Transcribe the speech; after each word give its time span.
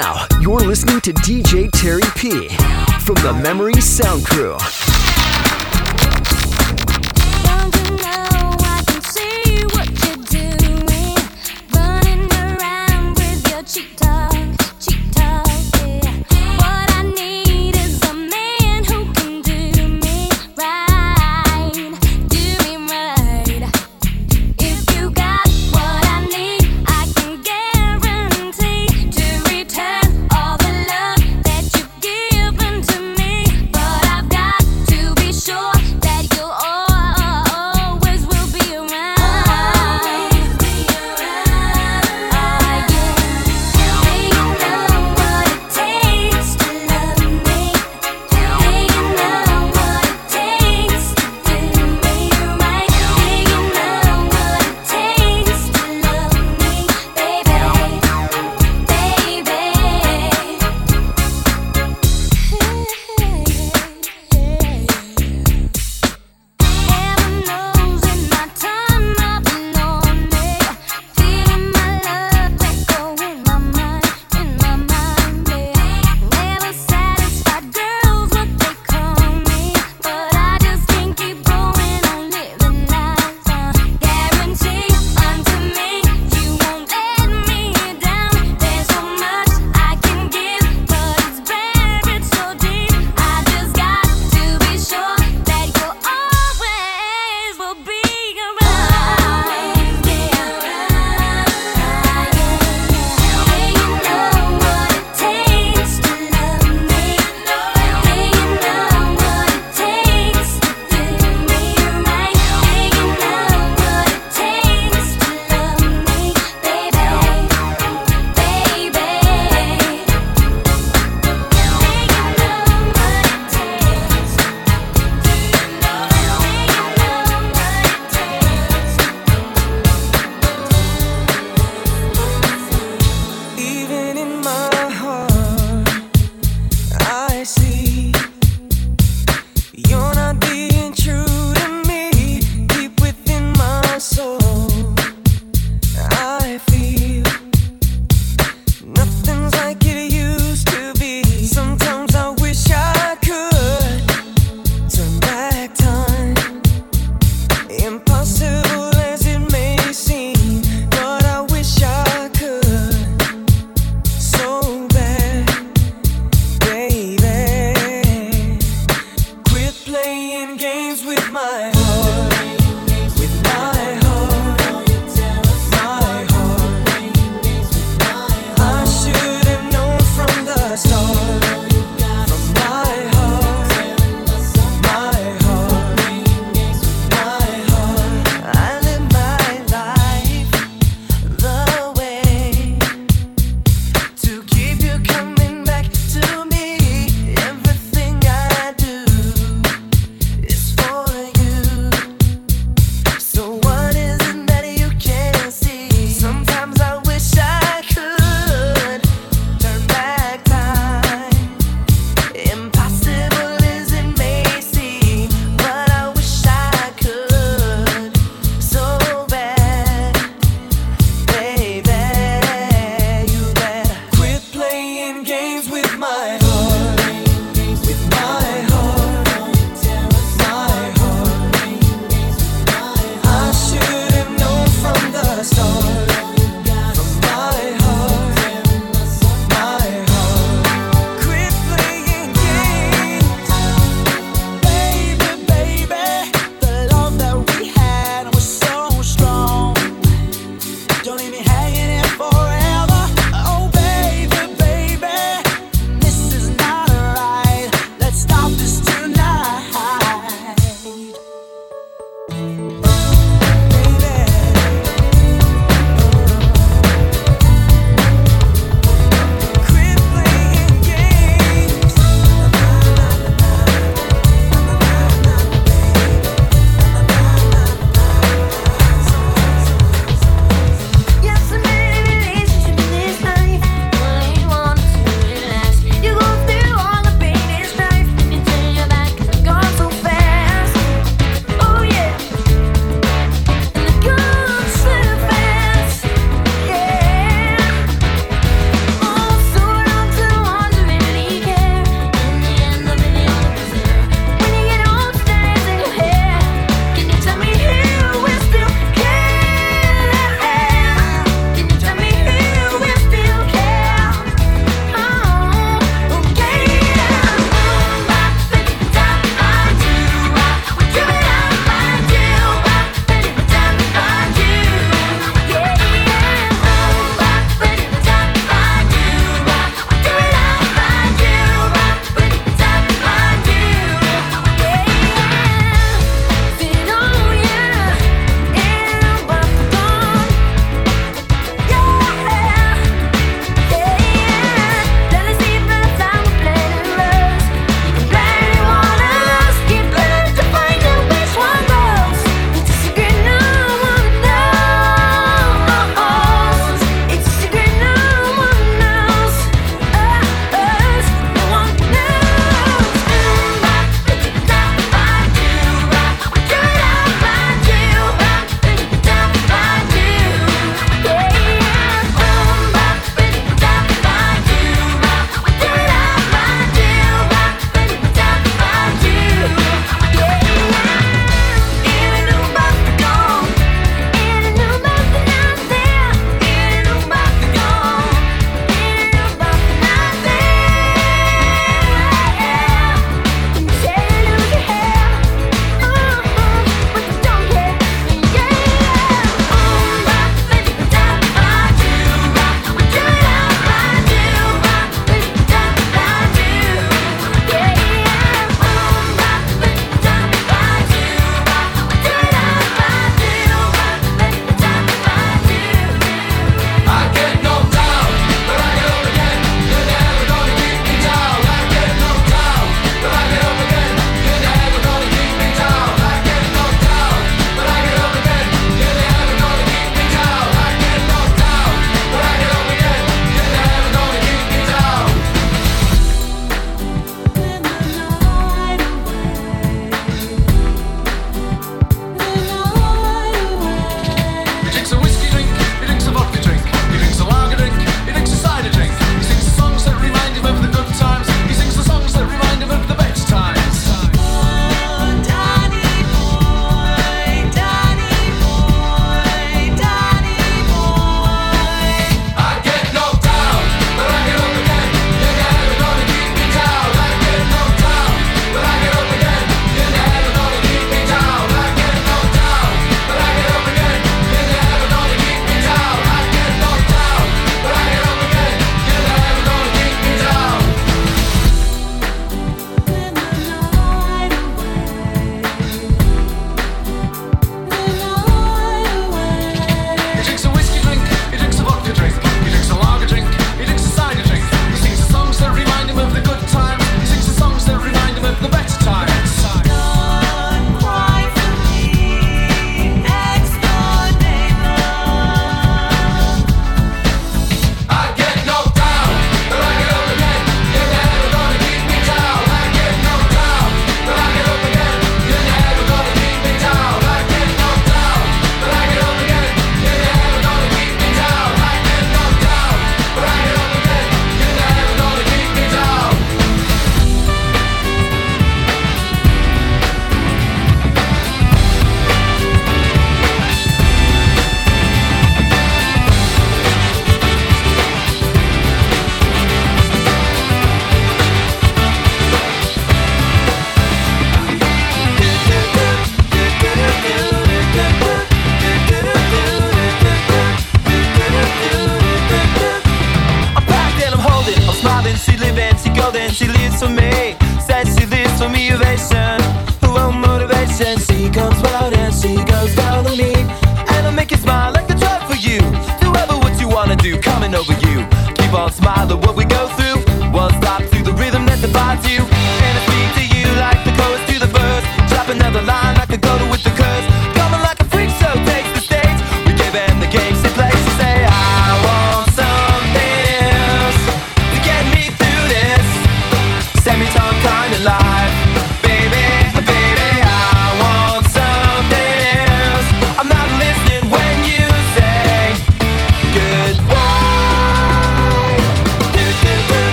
Now, 0.00 0.26
you're 0.40 0.60
listening 0.60 1.02
to 1.02 1.12
DJ 1.12 1.70
Terry 1.72 2.00
P 2.16 2.48
from 3.04 3.16
the 3.16 3.38
Memory 3.42 3.82
Sound 3.82 4.24
Crew. 4.24 4.56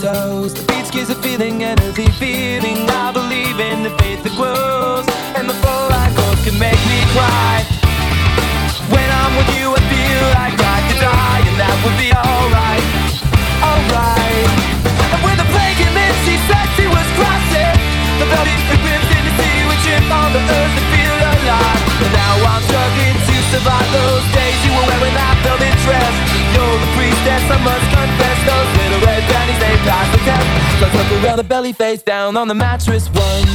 Toes. 0.00 0.54
The 0.54 0.62
beach 0.70 0.90
gives 0.90 1.10
a 1.10 1.18
feeling, 1.18 1.62
an 1.64 1.78
earthy 1.82 2.06
feeling. 2.22 2.86
I 2.88 3.10
believe 3.10 3.58
in 3.58 3.82
the 3.82 3.90
faith 3.98 4.22
that 4.22 4.34
grows, 4.38 5.06
and 5.34 5.50
the 5.50 5.56
full 5.58 5.88
I 5.90 6.06
go 6.14 6.26
can 6.46 6.54
make 6.58 6.78
me 6.86 6.98
cry. 7.14 7.66
When 8.94 9.08
I'm 9.10 9.32
with 9.34 9.50
you, 9.58 9.74
I 9.74 9.82
feel 9.90 10.24
like 10.38 10.54
I 10.54 10.78
could 10.86 11.00
die, 11.02 11.42
and 11.50 11.56
that 11.58 11.76
would 11.82 11.98
be 11.98 12.10
alright, 12.14 12.84
alright. 13.58 14.50
And 14.86 15.20
with 15.26 15.38
a 15.42 15.48
plague 15.50 15.80
and 15.82 15.94
then 15.98 16.12
she 16.22 16.34
said 16.46 16.66
she 16.78 16.86
was 16.86 17.06
crossing 17.18 17.74
the 18.22 18.26
bloody 18.30 18.54
ripped 18.86 19.10
in 19.14 19.22
the 19.26 19.34
sea, 19.34 19.58
which 19.66 19.82
trip 19.82 20.06
on 20.10 20.30
the 20.30 20.42
earth 20.42 20.74
to 20.78 20.82
feel 20.94 21.16
alive. 21.18 21.82
And 22.06 22.12
now 22.14 22.34
I'm 22.54 22.62
struggling 22.70 23.18
to 23.18 23.36
survive 23.50 23.88
those 23.90 24.26
days 24.30 24.58
you 24.62 24.72
were 24.78 24.86
wearing 24.94 25.16
that 25.18 25.36
velvet 25.42 25.74
dress. 25.82 26.14
You're 26.54 26.78
the 26.82 26.90
priestess, 26.94 27.44
I 27.50 27.58
must 27.66 27.86
confess. 27.90 28.27
So 30.78 30.86
I 30.86 30.90
tuck 30.90 31.24
around 31.24 31.38
the 31.38 31.44
belly, 31.44 31.72
face 31.72 32.02
down 32.02 32.36
on 32.36 32.46
the 32.46 32.54
mattress. 32.54 33.08
One, 33.08 33.48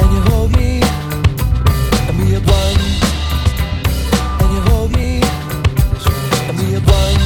and 0.00 0.12
you 0.12 0.20
hold 0.32 0.50
me, 0.56 0.80
and 0.82 2.18
we 2.18 2.34
are 2.34 2.40
one. 2.40 2.80
And 4.40 4.50
you 4.52 4.60
hold 4.62 4.90
me, 4.90 5.20
and 6.48 6.58
we 6.58 6.74
are 6.74 6.80
one. 6.80 7.20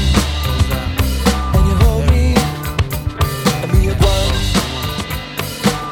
And 1.54 1.64
you 1.68 1.74
hold 1.86 2.04
me, 2.10 2.34
and 3.62 3.72
we 3.72 3.88
are 3.88 3.96
one. 3.96 4.36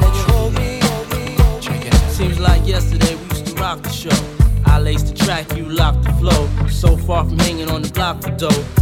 And 0.05 0.13
you 0.15 0.23
hold 0.31 0.53
me, 0.55 0.81
hold 0.83 1.09
me, 1.09 1.37
hold 1.39 1.71
me. 1.71 2.11
Seems 2.11 2.39
like 2.39 2.67
yesterday 2.67 3.15
we 3.15 3.25
used 3.31 3.47
to 3.47 3.55
rock 3.55 3.81
the 3.83 3.89
show. 3.89 4.19
I 4.67 4.79
laced 4.79 5.07
the 5.07 5.15
track, 5.25 5.57
you 5.57 5.65
locked 5.65 6.03
the 6.05 6.13
flow. 6.13 6.49
So 6.69 6.99
far 6.99 7.25
from 7.25 7.39
hanging 7.39 7.71
on 7.71 7.81
the 7.81 7.89
block 7.89 8.21
for 8.21 8.31
dough. 8.33 8.82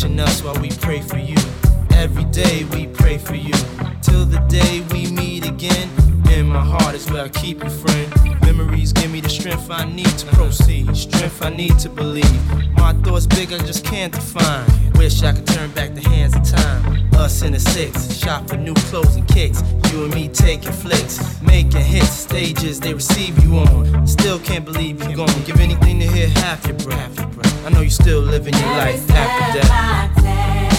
Watching 0.00 0.20
us 0.20 0.42
while 0.42 0.58
we 0.60 0.70
pray 0.70 1.00
for 1.00 1.18
you. 1.18 1.36
Every 1.90 2.24
day 2.24 2.64
we 2.72 2.86
pray 2.86 3.18
for 3.18 3.34
you. 3.34 3.52
Till 4.00 4.24
the 4.24 4.42
day 4.48 4.80
we 4.92 5.10
meet 5.10 5.46
again. 5.46 5.90
In 6.30 6.46
my 6.46 6.64
heart 6.64 6.94
is 6.94 7.10
where 7.10 7.24
I 7.24 7.28
keep 7.28 7.62
you, 7.62 7.68
friend. 7.68 8.40
Memories 8.40 8.94
give 8.94 9.10
me 9.10 9.20
the 9.20 9.28
strength 9.28 9.70
I 9.70 9.84
need 9.84 10.06
to 10.06 10.26
proceed. 10.28 10.96
Strength 10.96 11.42
I 11.42 11.50
need 11.50 11.78
to 11.80 11.90
believe. 11.90 12.40
My 12.76 12.94
thoughts 13.02 13.26
big, 13.26 13.52
I 13.52 13.58
just 13.58 13.84
can't 13.84 14.12
define. 14.12 14.66
Wish 14.94 15.22
I 15.22 15.32
could 15.32 15.46
turn 15.46 15.70
back 15.72 15.94
the 15.94 16.08
hands 16.08 16.34
of 16.34 16.44
time. 16.44 17.08
Us 17.14 17.42
in 17.42 17.52
the 17.52 17.60
six, 17.60 18.16
shop 18.16 18.48
for 18.48 18.56
new 18.56 18.74
clothes 18.88 19.16
and 19.16 19.28
kicks. 19.28 19.62
You 19.92 20.04
and 20.04 20.14
me 20.14 20.28
taking 20.28 20.72
flicks, 20.72 21.42
making 21.42 21.82
hits, 21.82 22.08
stages 22.10 22.80
they 22.80 22.94
receive 22.94 23.42
you 23.44 23.58
on. 23.58 24.06
Still 24.06 24.38
can't 24.38 24.64
believe 24.64 25.02
you're 25.02 25.16
gone. 25.16 25.42
Give 25.44 25.60
anything 25.60 26.00
to 26.00 26.06
hear 26.06 26.28
half 26.28 26.66
your 26.66 26.78
breath. 26.78 27.49
I 27.64 27.68
know 27.70 27.80
you're 27.82 27.90
still 27.90 28.20
living 28.20 28.54
your 28.54 28.62
life 28.62 29.10
after 29.10 29.60
death. 29.60 30.69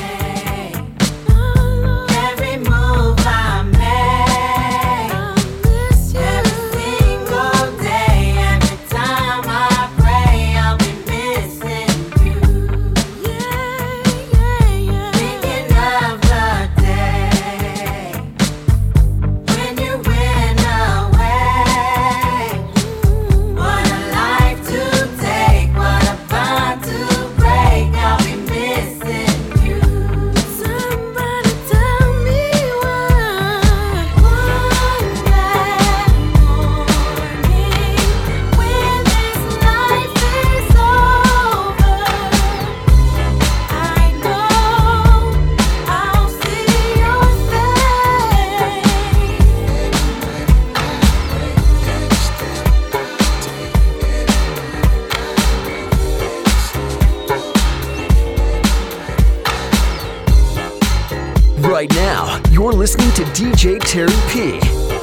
DJ 63.62 63.78
Terry 63.80 64.08
P 64.32 64.60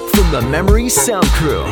from 0.08 0.32
the 0.32 0.42
Memory 0.50 0.88
Sound 0.88 1.26
Crew. 1.26 1.62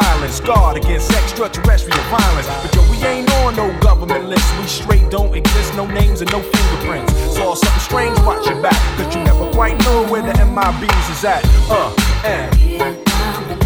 Silence, 0.00 0.40
guard 0.40 0.76
against 0.76 1.10
extraterrestrial 1.12 1.98
violence. 2.10 2.46
But 2.62 2.74
yo, 2.74 2.82
we 2.90 2.98
ain't 3.06 3.30
on 3.40 3.56
no 3.56 3.66
government 3.80 4.26
list, 4.26 4.46
we 4.58 4.66
straight 4.66 5.10
don't 5.10 5.34
exist, 5.34 5.74
no 5.74 5.86
names 5.86 6.20
and 6.20 6.30
no 6.32 6.40
fingerprints. 6.40 7.12
Saw 7.34 7.54
something 7.54 7.80
strange, 7.80 8.18
watch 8.20 8.46
your 8.46 8.60
back, 8.60 8.80
cause 8.98 9.14
you 9.14 9.22
never 9.24 9.50
quite 9.52 9.78
know 9.84 10.06
where 10.08 10.22
the 10.22 10.32
MIBs 10.32 11.10
is 11.10 11.24
at. 11.24 11.42
Uh, 11.70 11.92
and. 12.24 13.65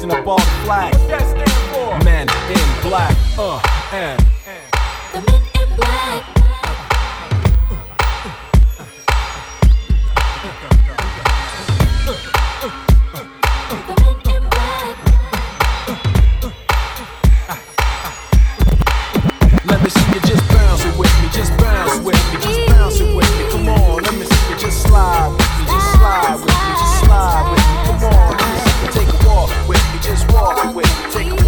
raising 0.01 0.19
a 0.19 0.23
bald 0.23 0.41
flag. 0.63 0.93
Men 2.03 2.27
in 2.49 2.81
black, 2.81 3.15
uh, 3.37 3.61
and. 3.93 4.19
The 5.13 5.21
men 5.21 5.41
in 5.61 5.75
black. 5.75 6.25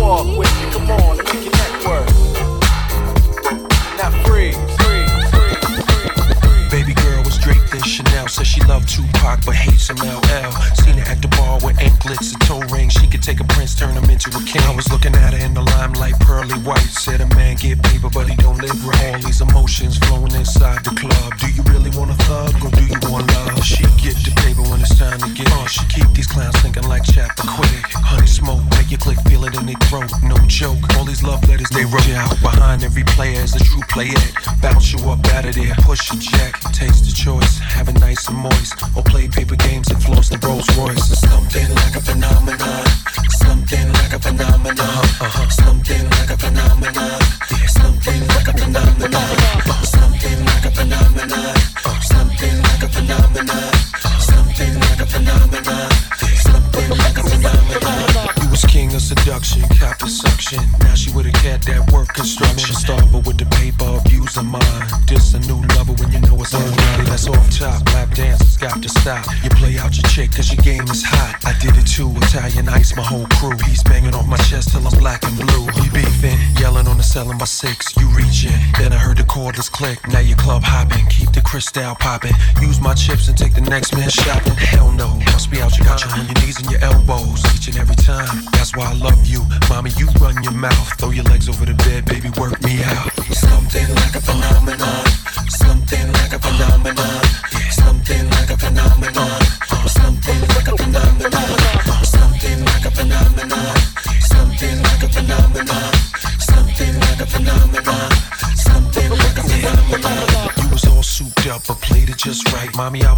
walk 0.03 0.37
with 0.37 0.65
me. 0.65 0.71
Come 0.71 0.91
on, 0.91 1.17
let 1.17 1.35
me 1.35 1.52
Loved 8.67 8.89
Tupac 8.89 9.45
but 9.45 9.55
hates 9.55 9.89
LL. 9.91 10.51
Seen 10.81 10.97
her 10.97 11.07
at 11.11 11.21
the 11.21 11.27
bar 11.37 11.59
with 11.63 11.79
anklets 11.79 12.33
and 12.33 12.41
toe 12.43 12.61
rings. 12.71 12.93
She 12.93 13.07
could 13.07 13.23
take 13.23 13.39
a 13.39 13.43
prince, 13.43 13.75
turn 13.75 13.95
him 13.95 14.09
into 14.09 14.29
a 14.29 14.41
king. 14.43 14.61
I 14.63 14.75
was 14.75 14.89
looking 14.91 15.15
at 15.15 15.33
her 15.33 15.45
in 15.45 15.53
the 15.53 15.61
limelight, 15.61 16.19
pearly 16.21 16.55
white. 16.63 16.87
Said 16.91 17.21
a 17.21 17.27
man 17.35 17.55
get 17.55 17.81
paper, 17.83 18.09
but 18.09 18.29
he 18.29 18.35
don't 18.37 18.59
live 18.61 18.77
right. 18.85 19.15
All 19.15 19.19
these 19.19 19.41
emotions 19.41 19.97
flowing 19.97 20.33
inside 20.35 20.83
the 20.83 20.91
club. 20.95 21.37
Do 21.39 21.47
you 21.51 21.63
really 21.73 21.91
want 21.97 22.11
a 22.11 22.17
thug 22.25 22.55
or 22.63 22.71
do 22.71 22.83
you 22.85 22.99
want 23.11 23.27
love? 23.33 23.63
She 23.63 23.83
get 23.99 24.15
the 24.23 24.33
paper 24.43 24.63
when 24.69 24.79
it's 24.81 24.95
time 24.97 25.19
to 25.19 25.29
get. 25.33 25.51
Uh, 25.51 25.67
she 25.67 25.83
keep 25.87 26.07
these 26.13 26.27
clowns 26.27 26.55
thinking 26.61 26.87
like 26.87 27.03
chapter 27.03 27.43
quick. 27.43 27.83
Honey 27.93 28.27
smoke, 28.27 28.63
make 28.77 28.91
you 28.91 28.97
click, 28.97 29.19
feel 29.27 29.43
it 29.45 29.55
in 29.57 29.65
their 29.65 29.79
throat. 29.89 30.11
No 30.23 30.37
joke. 30.47 30.79
All 30.95 31.05
these 31.05 31.23
love 31.23 31.43
letters 31.47 31.69
they 31.69 31.85
wrote 31.85 32.07
you 32.07 32.15
out 32.15 32.39
behind 32.41 32.83
every 32.83 33.03
player 33.03 33.41
is 33.41 33.55
a 33.55 33.63
true 33.63 33.83
player. 33.89 34.23
Bounce 34.61 34.93
you 34.93 34.99
up 35.09 35.25
out 35.33 35.45
of 35.45 35.55
there, 35.55 35.75
push 35.83 36.11
your 36.11 36.21
jack, 36.21 36.59
taste 36.71 37.05
the 37.05 37.13
choice, 37.13 37.59
have 37.59 37.89
a 37.89 37.93
nice 37.99 38.27
and 38.27 38.37
moist, 38.53 38.73
or 38.95 39.03
play 39.03 39.27
paper 39.27 39.55
games 39.55 39.89
and 39.89 40.01
floss 40.03 40.29
the 40.29 40.37
Rolls 40.45 40.67
Royce. 40.77 41.11
Uh-huh. 41.11 41.27
Something 41.29 41.69
like 41.75 41.95
a 41.95 42.01
phenomenon, 42.01 42.85
something 43.45 43.87
like 43.93 44.13
a 44.13 44.19
phenomenon, 44.19 45.03
something 45.49 46.03
like 46.17 46.29
a 46.29 46.37
phenomenon, 46.37 47.21
something 47.67 48.21
like 48.33 48.47
a 48.47 48.53
phenomenon, 48.53 49.35
something 49.83 50.39
like 50.45 50.65
a 50.65 50.71
phenomenon, 50.71 51.55
something 52.01 52.57
like 52.67 52.83
a 52.83 52.89
phenomenon, 52.89 53.73
something 54.19 54.73
like 54.85 54.99
a 54.99 55.07
phenomenon, 55.13 55.89
something 56.47 56.89
like 56.89 57.17
a 57.17 57.23
phenomenon. 57.23 58.27
You 58.41 58.49
was 58.49 58.63
king 58.65 58.93
of 58.93 59.01
seduction, 59.01 59.61
cop 59.79 59.99
the 59.99 60.07
suction. 60.07 60.82
You 69.03 69.49
play 69.59 69.75
out 69.83 69.91
your 69.99 70.07
chick 70.07 70.31
cause 70.31 70.47
your 70.47 70.63
game 70.63 70.87
is 70.87 71.03
hot. 71.03 71.35
I 71.43 71.51
did 71.59 71.75
it 71.75 71.83
too, 71.83 72.07
Italian 72.23 72.69
ice, 72.69 72.95
my 72.95 73.03
whole 73.03 73.27
crew. 73.35 73.51
He's 73.67 73.83
banging 73.83 74.15
off 74.15 74.25
my 74.27 74.37
chest 74.47 74.71
till 74.71 74.87
I'm 74.87 74.97
black 74.97 75.25
and 75.27 75.35
blue. 75.35 75.67
We 75.75 75.91
beefing, 75.91 76.39
yelling 76.55 76.87
on 76.87 76.95
the 76.95 77.03
selling 77.03 77.37
by 77.37 77.43
six. 77.43 77.91
You 77.99 78.07
reaching, 78.15 78.55
then 78.79 78.93
I 78.93 78.95
heard 78.95 79.17
the 79.17 79.27
cordless 79.27 79.69
click. 79.69 79.99
Now 80.07 80.19
you 80.23 80.37
club 80.37 80.63
hopping, 80.63 81.05
keep 81.07 81.33
the 81.33 81.41
crystal 81.41 81.95
popping. 81.95 82.31
Use 82.61 82.79
my 82.79 82.93
chips 82.93 83.27
and 83.27 83.37
take 83.37 83.53
the 83.53 83.67
next 83.67 83.93
man 83.93 84.07
shopping. 84.07 84.55
Hell 84.55 84.89
no, 84.93 85.19
must 85.35 85.51
be 85.51 85.59
out 85.59 85.77
your 85.77 85.83
got 85.83 85.99
you 85.99 86.09
on 86.11 86.23
your 86.23 86.39
knees 86.39 86.63
and 86.63 86.71
your 86.71 86.79
elbows 86.79 87.43
each 87.53 87.67
and 87.67 87.75
every 87.75 87.99
time. 87.99 88.47
That's 88.55 88.73
why 88.73 88.87
I 88.87 88.93
love 88.93 89.19
you, 89.27 89.43
mommy. 89.67 89.91
You 89.99 90.07
run 90.23 90.41
your 90.43 90.55
mouth, 90.55 90.87
throw 90.97 91.11
your 91.11 91.25
legs 91.25 91.49
over 91.49 91.65
the 91.65 91.75
bed, 91.83 92.05
baby. 92.05 92.31
Work 92.39 92.63
me 92.63 92.79
out. 92.87 93.11
Something 93.35 93.83
like 93.99 94.15
a 94.15 94.21
phenomenon. 94.23 95.03
Something 95.51 96.07
like 96.23 96.31
a 96.31 96.39
phenomenon. 96.39 97.22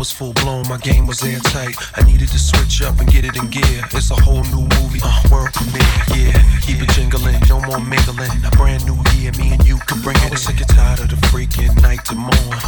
Was 0.06 0.12
full 0.12 0.34
blown, 0.34 0.68
my 0.70 0.78
game 0.78 1.08
was 1.08 1.24
airtight. 1.24 1.76
I 1.96 2.04
needed 2.04 2.30
to 2.30 2.38
switch 2.38 2.84
up 2.84 3.00
and 3.00 3.10
get 3.12 3.26
it 3.26 3.36
in 3.38 3.50
gear. 3.50 3.82
It's 3.92 4.12
a 4.12 4.16
whole 4.22 4.44
new 4.54 4.70
movie, 4.78 5.02
uh, 5.02 5.22
world 5.32 5.50
premiere. 5.54 5.82
Yeah, 6.14 6.38
keep 6.62 6.78
it 6.78 6.90
jingling, 6.94 7.42
no 7.50 7.60
more 7.62 7.80
mingling. 7.80 8.30
A 8.46 8.52
brand 8.52 8.86
new 8.86 8.98
year, 9.18 9.32
me 9.42 9.58
and 9.58 9.66
you 9.66 9.78
can 9.90 10.02
bring 10.02 10.16
it. 10.18 10.28
I 10.28 10.30
was 10.30 10.44
sick 10.44 10.62
and 10.62 10.70
tired 10.70 11.00
of 11.00 11.10
the 11.10 11.18
freaking 11.34 11.74
night 11.82 12.06
to 12.06 12.14
morn. 12.14 12.60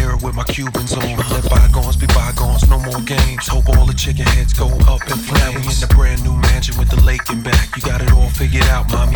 Mirror 0.00 0.16
with 0.24 0.34
my 0.34 0.44
Cubans 0.44 0.94
on. 0.94 1.16
Let 1.28 1.44
bygones 1.50 1.96
be 1.96 2.06
bygones, 2.16 2.64
no 2.70 2.78
more 2.78 3.02
games. 3.04 3.46
Hope 3.48 3.68
all 3.76 3.84
the 3.84 3.92
chicken 3.92 4.24
heads 4.24 4.54
go 4.54 4.68
up 4.88 5.04
in 5.12 5.18
flames. 5.28 5.36
Now 5.36 5.50
we 5.52 5.60
in 5.60 5.80
the 5.84 5.92
brand 5.92 6.24
new 6.24 6.36
mansion 6.48 6.78
with 6.78 6.88
the 6.88 7.00
lake 7.04 7.28
in 7.28 7.42
back. 7.42 7.76
You 7.76 7.82
got 7.82 8.00
it 8.00 8.12
all 8.12 8.30
figured 8.30 8.64
out, 8.72 8.88
mommy. 8.90 9.15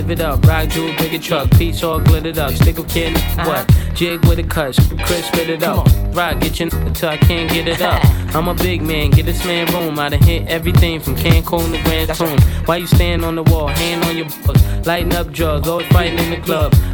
Live 0.00 0.10
it 0.10 0.20
up. 0.20 0.42
Rock 0.46 0.68
jewel, 0.70 0.94
bigger 0.96 1.18
truck, 1.18 1.50
piece 1.52 1.82
all 1.82 2.00
glittered 2.00 2.38
up. 2.38 2.52
Stick 2.52 2.78
a 2.78 2.84
kid, 2.84 3.18
what? 3.46 3.68
Jig 3.94 4.24
with 4.26 4.38
a 4.38 4.42
cut, 4.42 4.78
Chris 5.04 5.26
spit 5.26 5.50
it 5.50 5.62
up. 5.62 5.86
Rock, 6.14 6.40
get 6.40 6.58
your 6.58 6.74
n- 6.74 6.94
till 6.94 7.10
I 7.10 7.18
can't 7.18 7.50
get 7.50 7.68
it 7.68 7.82
up. 7.82 8.02
I'm 8.34 8.48
a 8.48 8.54
big 8.54 8.80
man, 8.80 9.10
get 9.10 9.26
this 9.26 9.44
man 9.44 9.66
room. 9.74 9.98
I 9.98 10.08
done 10.08 10.22
hit 10.22 10.48
everything 10.48 11.00
from 11.00 11.16
Cancun 11.16 11.72
to 11.72 11.82
Grand 11.82 12.14
Tune. 12.14 12.40
Why 12.64 12.78
you 12.78 12.86
stand 12.86 13.24
on 13.24 13.34
the 13.34 13.42
wall, 13.42 13.66
hand 13.66 14.04
on 14.04 14.16
your 14.16 14.26
balls, 14.46 14.86
lighting 14.86 15.12
up 15.14 15.32
drugs, 15.32 15.68
always 15.68 15.86
fighting 15.88 16.18
in 16.18 16.30
the 16.30 16.40
club. 16.40 16.72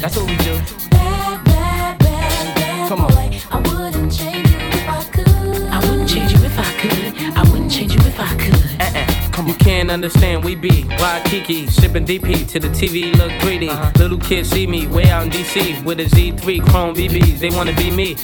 That's 0.00 0.16
what 0.16 0.26
we 0.26 0.36
do. 0.38 0.54
Bad, 0.90 1.44
bad, 1.44 1.98
bad, 1.98 2.54
bad 2.56 2.88
Come 2.88 3.00
on. 3.00 3.08
boy. 3.12 3.40
I 3.50 3.58
wouldn't 3.58 4.12
change 4.12 4.48
you 4.50 4.58
if 4.58 4.88
I 4.88 5.04
could. 5.12 5.28
I 5.70 5.78
wouldn't 5.90 6.08
change 6.08 6.32
you 6.32 6.38
if 6.44 6.58
I 6.58 6.72
could. 6.80 7.36
I 7.36 7.42
wouldn't 7.50 7.70
change 7.70 7.94
you 7.94 8.00
if 8.00 8.20
I 8.20 8.34
could. 8.36 8.80
Uh-uh. 8.80 9.46
You 9.48 9.54
can't 9.54 9.90
understand, 9.90 10.44
we 10.44 10.54
be 10.54 10.84
wild 10.98 11.24
Kiki, 11.26 11.66
sipping 11.68 12.04
DP 12.04 12.46
to 12.48 12.60
the 12.60 12.68
TV 12.68 13.16
look 13.16 13.32
greedy. 13.40 13.68
Uh-huh. 13.68 13.90
Little 13.96 14.18
kids 14.18 14.50
see 14.50 14.66
me 14.66 14.86
way 14.86 15.08
out 15.10 15.24
in 15.24 15.30
DC 15.30 15.82
with 15.84 16.00
a 16.00 16.04
Z3 16.04 16.68
Chrome 16.68 16.94
BBs. 16.94 17.38
They 17.38 17.50
wanna 17.50 17.72
be 17.74 17.90
me. 17.90 18.16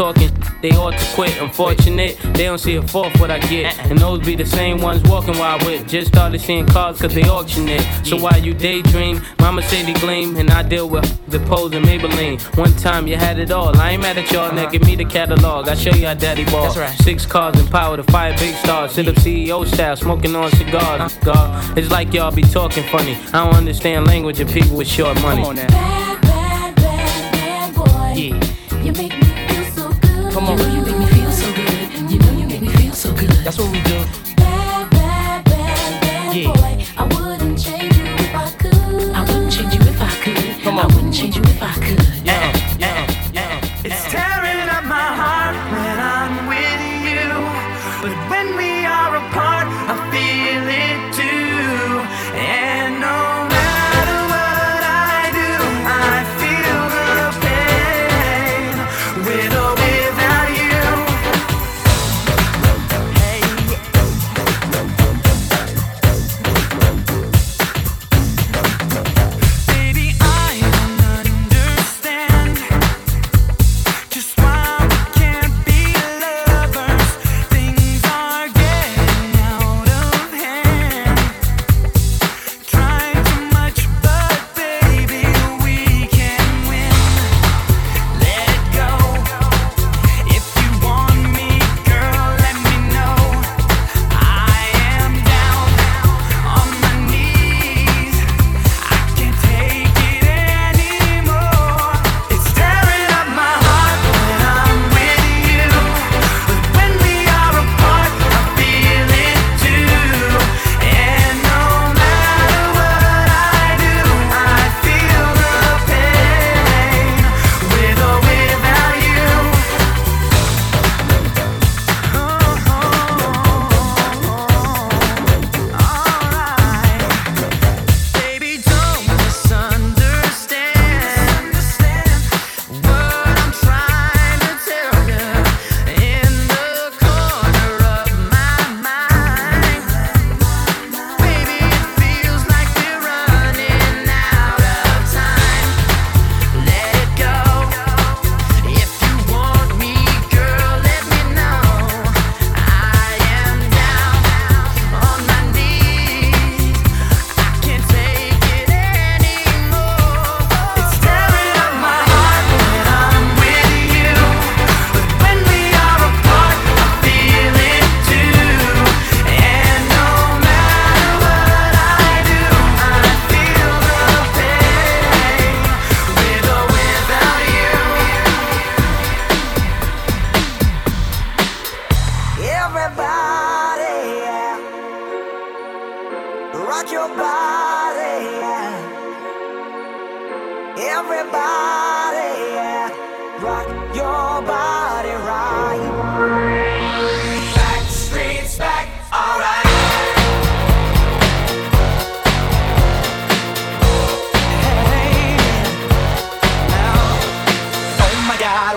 Talking, 0.00 0.30
they 0.62 0.70
ought 0.70 0.92
to 0.92 1.14
quit. 1.14 1.38
Unfortunate, 1.42 2.16
they 2.32 2.44
don't 2.44 2.56
see 2.56 2.76
a 2.76 2.82
fourth 2.82 3.20
what 3.20 3.30
I 3.30 3.38
get. 3.38 3.78
Uh-uh. 3.78 3.88
And 3.90 3.98
those 3.98 4.24
be 4.24 4.34
the 4.34 4.46
same 4.46 4.80
ones 4.80 5.02
walking 5.02 5.36
while 5.36 5.60
I 5.60 5.66
with. 5.66 5.86
Just 5.86 6.08
started 6.08 6.40
seeing 6.40 6.64
cars 6.64 6.98
cause 6.98 7.14
they 7.14 7.24
auction 7.24 7.68
it. 7.68 7.82
So 8.06 8.16
while 8.16 8.38
you 8.38 8.54
daydream, 8.54 9.20
mama 9.40 9.60
say 9.60 9.82
they 9.82 9.92
gleam. 10.00 10.36
And 10.36 10.48
I 10.50 10.62
deal 10.62 10.88
with 10.88 11.04
the 11.26 11.38
pose 11.40 11.74
and 11.74 11.84
Maybelline. 11.84 12.40
One 12.56 12.72
time 12.76 13.06
you 13.08 13.16
had 13.16 13.38
it 13.38 13.50
all. 13.50 13.76
I 13.76 13.90
ain't 13.90 14.00
mad 14.00 14.16
at 14.16 14.32
y'all, 14.32 14.50
now 14.54 14.62
uh-huh. 14.62 14.70
give 14.70 14.86
me 14.86 14.96
the 14.96 15.04
catalog. 15.04 15.68
I 15.68 15.74
show 15.74 15.94
you 15.94 16.06
how 16.06 16.14
daddy 16.14 16.46
ball. 16.46 16.72
That's 16.72 16.78
right. 16.78 16.98
Six 17.00 17.26
cars 17.26 17.60
and 17.60 17.70
power 17.70 17.98
to 17.98 18.02
fire 18.04 18.32
big 18.38 18.54
stars. 18.54 18.92
Sit 18.92 19.06
up 19.06 19.16
CEO 19.16 19.66
style, 19.66 19.96
smoking 19.96 20.34
on 20.34 20.50
cigars. 20.52 21.02
Uh-huh. 21.02 21.34
God, 21.34 21.76
it's 21.76 21.90
like 21.90 22.14
y'all 22.14 22.32
be 22.34 22.40
talking 22.40 22.84
funny. 22.84 23.16
I 23.34 23.44
don't 23.44 23.54
understand 23.54 24.06
language 24.06 24.40
of 24.40 24.48
people 24.48 24.78
with 24.78 24.88
short 24.88 25.20
money. 25.20 25.42
Come 25.42 25.50
on 25.50 25.56
now. 25.56 25.68
Bad, 25.68 26.22
bad, 26.22 26.74
bad, 26.76 27.32
bad 27.32 27.74
boy. 27.74 28.14
Yeah. 28.18 28.49
Come 30.32 30.46
on. 30.48 30.58
You 30.58 30.64
know 30.64 30.74
you 30.74 30.82
make 30.82 30.98
me 30.98 31.06
feel 31.06 31.32
so 31.32 31.52
good. 31.54 32.10
You 32.10 32.18
know 32.18 32.32
you 32.38 32.46
make 32.46 32.60
me 32.62 32.68
feel 32.68 32.92
so 32.94 33.12
good. 33.12 33.30
That's 33.44 33.58
what 33.58 33.70
we 33.72 33.80
do. 33.82 34.04
Bad, 34.36 34.90
bad, 34.90 35.44
bad, 35.44 36.00
bad 36.02 36.36
Yeah. 36.36 36.52
boy. 36.52 36.86
I 36.96 37.04
wouldn't 37.04 37.58
change 37.58 37.96
you 37.96 38.04
if 38.04 38.34
I 38.34 38.50
could. 38.58 39.10
I 39.12 39.20
wouldn't 39.22 39.52
change 39.52 39.74
you 39.74 39.80
if 39.80 40.00
I 40.00 40.10
could. 40.22 40.62
Come 40.62 40.78
I 40.78 40.86
wouldn't 40.86 41.14
change 41.14 41.36
you 41.36 41.42
if 41.42 41.62
I 41.62 41.72
could. 41.74 42.09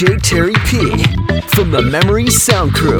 Terry 0.00 0.54
P 0.64 0.78
from 1.48 1.70
the 1.70 1.82
Memory 1.82 2.30
Sound 2.30 2.72
Crew. 2.72 2.96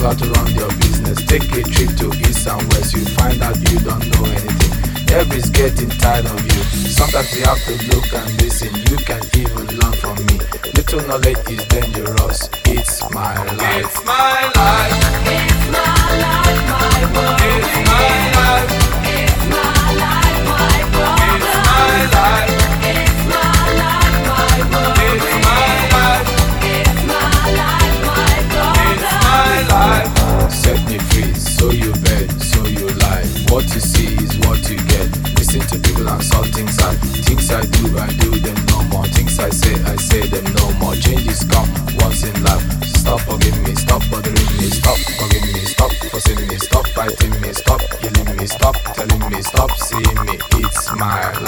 knows 0.00 0.16
to 0.16 0.30
run 0.30 0.54
your 0.54 0.68
business. 0.80 1.24
Take 1.26 1.44
a 1.52 1.62
trip 1.62 1.90
to 1.98 2.08
east 2.20 2.46
and 2.46 2.62
west, 2.72 2.94
you 2.94 3.04
find 3.16 3.42
out 3.42 3.56
you 3.70 3.78
don't 3.80 4.04
know 4.12 4.24
anything. 4.24 4.72
Every's 5.12 5.50
getting 5.50 5.90
tired 5.90 6.26
of 6.26 6.40
you. 6.40 6.62
Sometimes 6.88 7.36
you 7.36 7.44
have 7.44 7.62
to 7.64 7.72
look 7.88 8.12
and 8.12 8.42
listen. 8.42 8.74
You 8.88 8.96
can 8.98 9.20
even 9.36 9.66
learn 9.78 9.92
from 9.94 10.16
me. 10.26 10.38
Little 10.74 11.02
knowledge 11.06 11.38
is 11.50 11.64
dangerous. 11.66 12.48
It's 12.66 13.02
my 13.10 13.34
life. 13.54 13.84
It's 13.84 14.04
my 14.04 14.52
life. 14.56 14.96
It's 15.26 15.62
my 15.74 16.18
life, 16.24 16.62
my 16.70 17.00
world. 17.12 17.40
It's 17.42 17.88
my 17.88 18.70
life. 18.70 18.79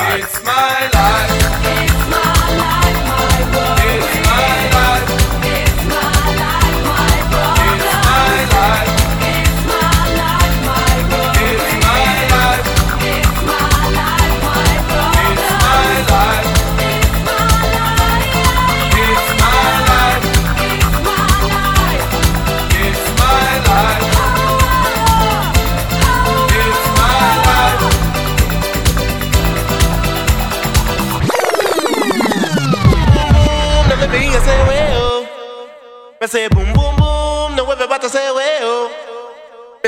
It's 0.04 0.42
my 0.42 0.90
life. 0.92 1.71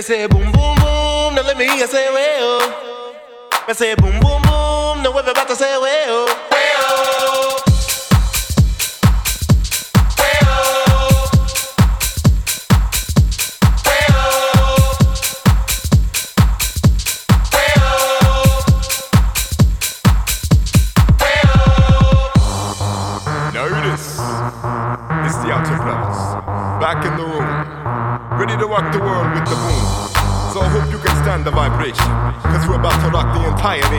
say 0.05 0.27
boom 0.27 0.53
boom 0.53 0.53
boom, 0.53 1.35
now 1.35 1.43
let 1.47 1.57
me 1.57 1.65
hear 1.65 1.77
you 1.77 1.87
say 1.87 2.13
well. 2.13 3.15
I 3.67 3.73
say 3.73 3.95
boom 3.95 4.21
boom. 4.21 4.34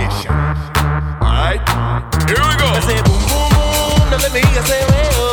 Alright? 0.04 1.62
Here 2.28 2.36
we 2.36 2.56
go. 2.60 2.68
I 2.68 2.82
say 2.82 3.02
boom, 3.04 3.22
boom, 3.32 3.50
boom. 3.56 4.10
Now 4.12 4.18
let 4.18 4.34
me, 4.34 4.41
I 4.41 4.64
say, 4.66 4.86
well. 4.89 5.25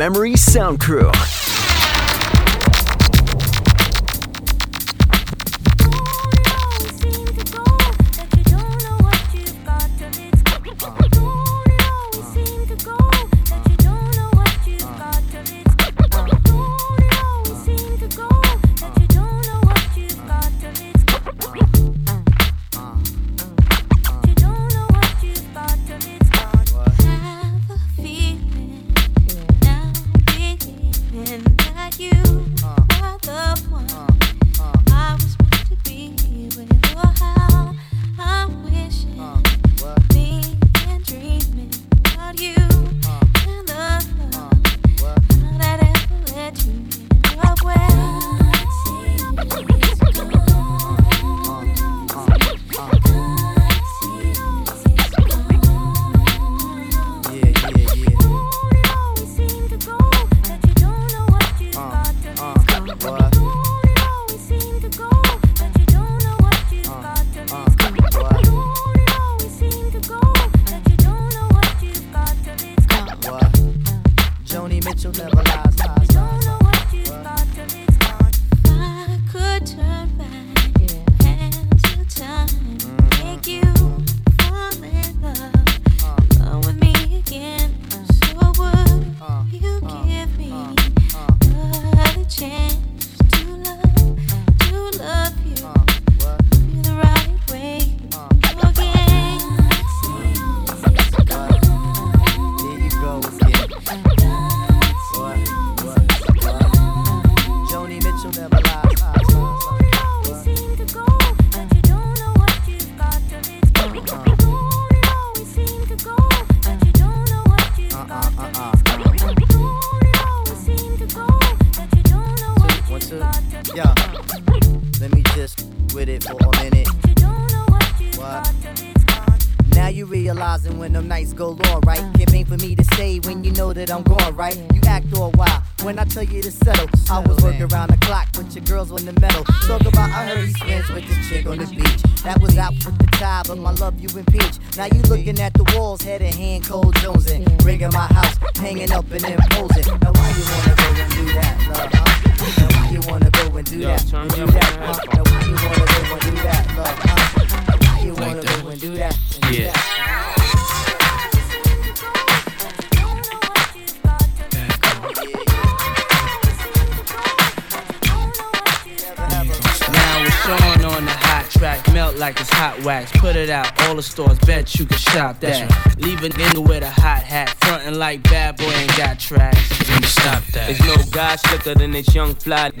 Memory 0.00 0.34
Sound 0.34 0.80
Crew. 0.80 1.10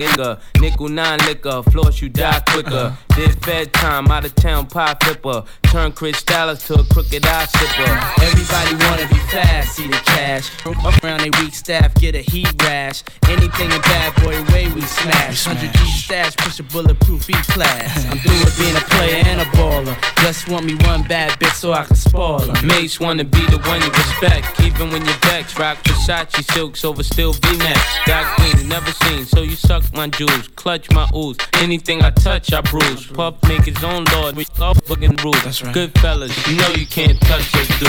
they 0.00 0.09
nigga. 0.20 0.40
Nickel 0.60 0.88
nine 0.88 1.18
liquor, 1.26 1.62
floss 1.70 2.00
you 2.00 2.08
die 2.08 2.40
quicker. 2.48 2.96
This 3.16 3.34
fed 3.36 3.72
time, 3.72 4.08
out 4.08 4.24
of 4.24 4.34
town 4.34 4.66
pie 4.66 4.96
flipper. 5.02 5.44
Turn 5.62 5.92
Cristal 5.92 6.56
to 6.56 6.74
a 6.74 6.84
crooked 6.84 7.24
eye 7.26 7.46
sipper. 7.46 8.22
Everybody 8.22 8.84
wanna 8.84 9.08
be 9.08 9.20
fast, 9.30 9.76
see 9.76 9.86
the 9.86 9.96
cash. 9.96 10.50
Up 10.66 11.04
around 11.04 11.20
they 11.20 11.30
weak 11.40 11.54
staff, 11.54 11.94
get 11.94 12.14
a 12.14 12.22
heat 12.22 12.50
rash. 12.62 13.02
Anything 13.28 13.70
a 13.72 13.78
bad 13.80 14.14
boy 14.22 14.42
way 14.52 14.68
we 14.72 14.80
smash. 14.82 15.46
100 15.46 15.72
G 15.72 15.90
stash, 15.90 16.36
push 16.36 16.58
a 16.60 16.62
bulletproof 16.64 17.28
E 17.30 17.34
class. 17.52 18.06
I'm 18.06 18.18
through 18.18 18.40
with 18.40 18.58
being 18.58 18.76
a 18.76 18.80
player 18.80 19.22
and 19.26 19.40
a 19.40 19.44
baller. 19.56 19.96
Just 20.22 20.48
want 20.48 20.66
me 20.66 20.74
one 20.86 21.02
bad 21.02 21.38
bitch 21.38 21.54
so 21.54 21.72
I 21.72 21.84
can 21.84 21.96
spoil 21.96 22.40
her. 22.40 22.66
Mase 22.66 22.98
wanna 23.00 23.24
be 23.24 23.44
the 23.46 23.58
one 23.58 23.80
you 23.80 23.90
respect, 23.90 24.60
even 24.60 24.90
when 24.90 25.04
you're 25.04 25.20
vexed. 25.22 25.58
Rock 25.58 25.78
Versace 25.84 26.42
silks 26.52 26.84
over 26.84 27.02
still 27.02 27.32
V-Max. 27.32 27.80
Got 28.06 28.36
green, 28.38 28.68
never 28.68 28.90
seen, 28.90 29.24
so 29.26 29.42
you 29.42 29.56
suck 29.56 29.84
my 29.94 30.09
jewels, 30.10 30.48
clutch 30.48 30.90
my 30.90 31.08
ooze. 31.14 31.36
Anything 31.54 32.02
I 32.02 32.10
touch, 32.10 32.52
I 32.52 32.60
bruise. 32.60 33.06
Puff 33.06 33.36
make 33.48 33.64
his 33.64 33.82
own 33.82 34.04
lord, 34.12 34.36
we 34.36 34.46
all 34.60 34.74
fucking 34.74 35.16
rules. 35.22 35.42
That's 35.42 35.62
right. 35.62 35.74
Good 35.74 35.98
fellas, 35.98 36.34
you 36.48 36.56
know 36.56 36.68
you 36.70 36.86
can't 36.86 37.20
touch 37.20 37.54
us, 37.54 37.68
dude. 37.78 37.88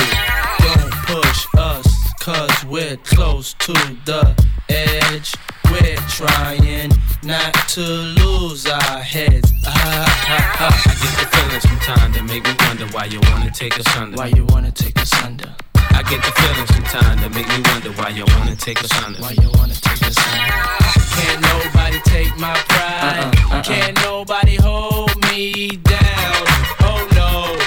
Don't 0.59 0.91
push 1.05 1.45
us, 1.57 1.88
cause 2.19 2.65
we're 2.65 2.97
close 2.97 3.53
to 3.65 3.74
the 4.05 4.36
edge. 4.69 5.34
We're 5.72 5.95
trying 6.09 6.91
not 7.24 7.53
to 7.69 7.82
lose 7.82 8.65
our 8.65 8.99
heads. 8.99 9.51
Ah, 9.65 9.72
ah, 10.28 10.57
ah. 10.59 10.84
I 10.86 10.93
get 11.01 11.19
the 11.19 11.38
feelings 11.38 11.65
from 11.65 11.80
time 11.80 12.11
that 12.13 12.24
make 12.24 12.43
me 12.43 12.53
wonder 12.67 12.86
why 12.95 13.05
you 13.05 13.19
wanna 13.32 13.51
take 13.51 13.80
us 13.80 13.95
under. 13.95 14.17
Why 14.17 14.28
you 14.28 14.45
wanna 14.45 14.72
take 14.72 14.99
us 14.99 15.13
under? 15.24 15.55
I 15.93 16.03
get 16.03 16.21
the 16.23 16.31
feelings 16.39 16.71
from 16.71 16.83
time 16.85 17.17
that 17.21 17.31
make 17.33 17.47
me 17.47 17.59
wonder 17.71 17.91
why 17.99 18.09
you 18.09 18.25
wanna 18.37 18.55
take 18.55 18.83
us 18.83 18.91
under. 19.03 19.19
Why 19.21 19.31
you 19.41 19.49
wanna 19.57 19.75
take 19.75 20.01
us 20.03 20.17
under? 20.17 20.91
Can't 21.15 21.41
nobody 21.41 21.99
take 22.05 22.35
my 22.37 22.55
pride. 22.69 23.31
Uh-uh, 23.35 23.55
uh-uh. 23.55 23.63
Can't 23.63 23.95
nobody 24.03 24.55
hold 24.55 25.15
me 25.29 25.77
down. 25.77 26.43
Oh 26.87 27.01
no, 27.13 27.57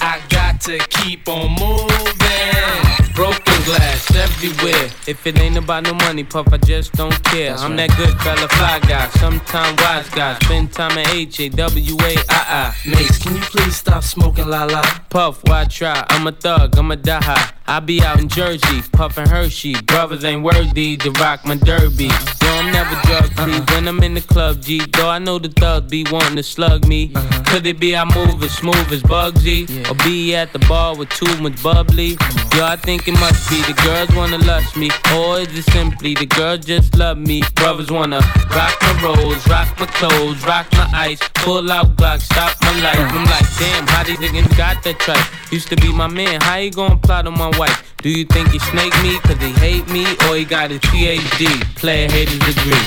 I 0.00 0.20
got 0.28 0.60
to 0.62 0.78
keep 0.88 1.28
on 1.28 1.50
moving. 1.52 3.14
Broken 3.14 3.62
glass 3.64 4.13
everywhere. 4.24 4.90
If 5.06 5.26
it 5.26 5.38
ain't 5.38 5.56
about 5.56 5.84
no 5.84 5.94
money, 5.94 6.24
puff, 6.24 6.52
I 6.52 6.56
just 6.58 6.92
don't 6.92 7.22
care. 7.24 7.54
I'm 7.56 7.76
that 7.76 7.90
good 7.96 8.14
fella, 8.20 8.48
fly 8.48 8.80
guy, 8.80 9.08
sometime 9.20 9.76
wise 9.76 10.08
guy. 10.10 10.38
Spend 10.40 10.72
time 10.72 10.96
at 10.98 11.14
H 11.14 11.40
A 11.40 11.48
W 11.50 11.96
A 12.00 12.12
I 12.28 12.40
I. 12.62 12.88
Mase, 12.88 13.18
can 13.18 13.36
you 13.36 13.42
please 13.42 13.76
stop 13.76 14.02
smoking 14.02 14.48
la 14.48 14.64
la? 14.64 14.82
Puff, 15.10 15.42
why 15.44 15.64
try? 15.64 16.04
I'm 16.10 16.26
a 16.26 16.32
thug, 16.32 16.76
I'm 16.78 16.90
a 16.90 16.96
die. 16.96 17.50
I 17.66 17.80
be 17.80 18.02
out 18.02 18.20
in 18.20 18.28
Jersey, 18.28 18.82
puffin' 18.92 19.26
Hershey. 19.26 19.74
Brothers 19.82 20.22
ain't 20.24 20.42
worthy 20.42 20.98
to 20.98 21.10
rock 21.12 21.46
my 21.46 21.56
derby. 21.56 22.04
Yo, 22.04 22.48
I'm 22.60 22.70
never 22.72 22.94
drug 23.06 23.32
free 23.32 23.54
uh-huh. 23.54 23.64
when 23.70 23.88
I'm 23.88 24.02
in 24.02 24.14
the 24.14 24.20
club, 24.20 24.60
G. 24.60 24.82
Though 24.92 25.08
I 25.08 25.18
know 25.18 25.38
the 25.38 25.48
thugs 25.48 25.90
be 25.90 26.04
wanting 26.10 26.36
to 26.36 26.42
slug 26.42 26.86
me. 26.86 27.12
Uh-huh. 27.14 27.42
Could 27.46 27.66
it 27.66 27.80
be 27.80 27.96
I 27.96 28.04
move 28.04 28.42
as 28.42 28.52
smooth 28.52 28.92
as 28.92 29.02
Bugsy? 29.02 29.64
Or 29.90 29.94
be 30.04 30.34
at 30.34 30.52
the 30.52 30.58
bar 30.60 30.94
with 30.94 31.08
too 31.10 31.34
much 31.40 31.62
bubbly? 31.62 32.18
Yo, 32.54 32.64
I 32.64 32.76
think 32.76 33.08
it 33.08 33.12
must 33.12 33.48
be 33.48 33.62
the 33.62 33.72
girls 33.82 34.13
wanna 34.16 34.38
lust 34.38 34.76
me. 34.76 34.90
Or 35.14 35.40
is 35.40 35.58
it 35.58 35.64
simply 35.72 36.14
the 36.14 36.26
girl 36.26 36.56
just 36.56 36.96
love 36.96 37.18
me? 37.18 37.42
Brothers 37.54 37.90
wanna 37.90 38.20
rock 38.54 38.76
my 38.82 39.00
rolls, 39.02 39.46
rock 39.48 39.68
my 39.78 39.86
clothes, 39.86 40.44
rock 40.46 40.66
my 40.72 40.88
ice, 40.92 41.20
pull 41.34 41.70
out 41.70 41.96
Glock, 41.96 42.20
stop 42.20 42.56
my 42.62 42.80
life. 42.80 42.98
I'm 42.98 43.24
like, 43.24 43.46
damn, 43.58 43.86
how 43.86 44.02
these 44.04 44.18
niggas 44.18 44.56
got 44.56 44.82
that 44.84 44.98
tripe? 44.98 45.52
Used 45.52 45.68
to 45.68 45.76
be 45.76 45.92
my 45.92 46.06
man, 46.06 46.40
how 46.40 46.58
he 46.58 46.70
gon' 46.70 46.98
plot 47.00 47.26
on 47.26 47.36
my 47.38 47.50
wife? 47.58 47.94
Do 47.98 48.10
you 48.10 48.24
think 48.24 48.50
he 48.50 48.58
snake 48.58 48.94
me 49.02 49.18
cause 49.20 49.38
he 49.38 49.52
hate 49.52 49.88
me? 49.88 50.04
Or 50.28 50.36
he 50.36 50.44
got 50.44 50.70
a 50.70 50.78
PhD? 50.78 51.46
Player 51.76 52.08
haters 52.10 52.36
agree. 52.56 52.84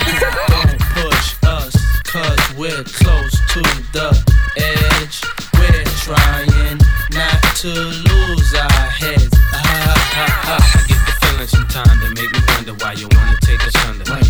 Don't 0.49 0.79
push 0.95 1.35
us, 1.43 1.75
cause 2.03 2.39
we're 2.57 2.83
close 2.83 3.35
to 3.53 3.61
the 3.93 4.09
edge. 4.57 5.21
We're 5.53 5.83
trying 6.05 6.77
not 7.11 7.41
to 7.61 7.69
lose 7.69 8.53
our 8.53 8.89
heads. 9.01 9.33
Ah, 9.53 9.93
ah, 10.15 10.59
ah. 10.59 10.87
I 10.89 10.96
the 11.49 11.57
feelings 11.57 11.73
sometimes 11.73 11.99
that 12.01 12.13
make 12.15 12.31
me 12.31 12.39
wonder 12.47 12.83
why 12.83 12.93
you 12.93 13.07
wanna 13.11 13.37
take 13.41 13.65
us 13.65 13.75
under. 13.87 14.26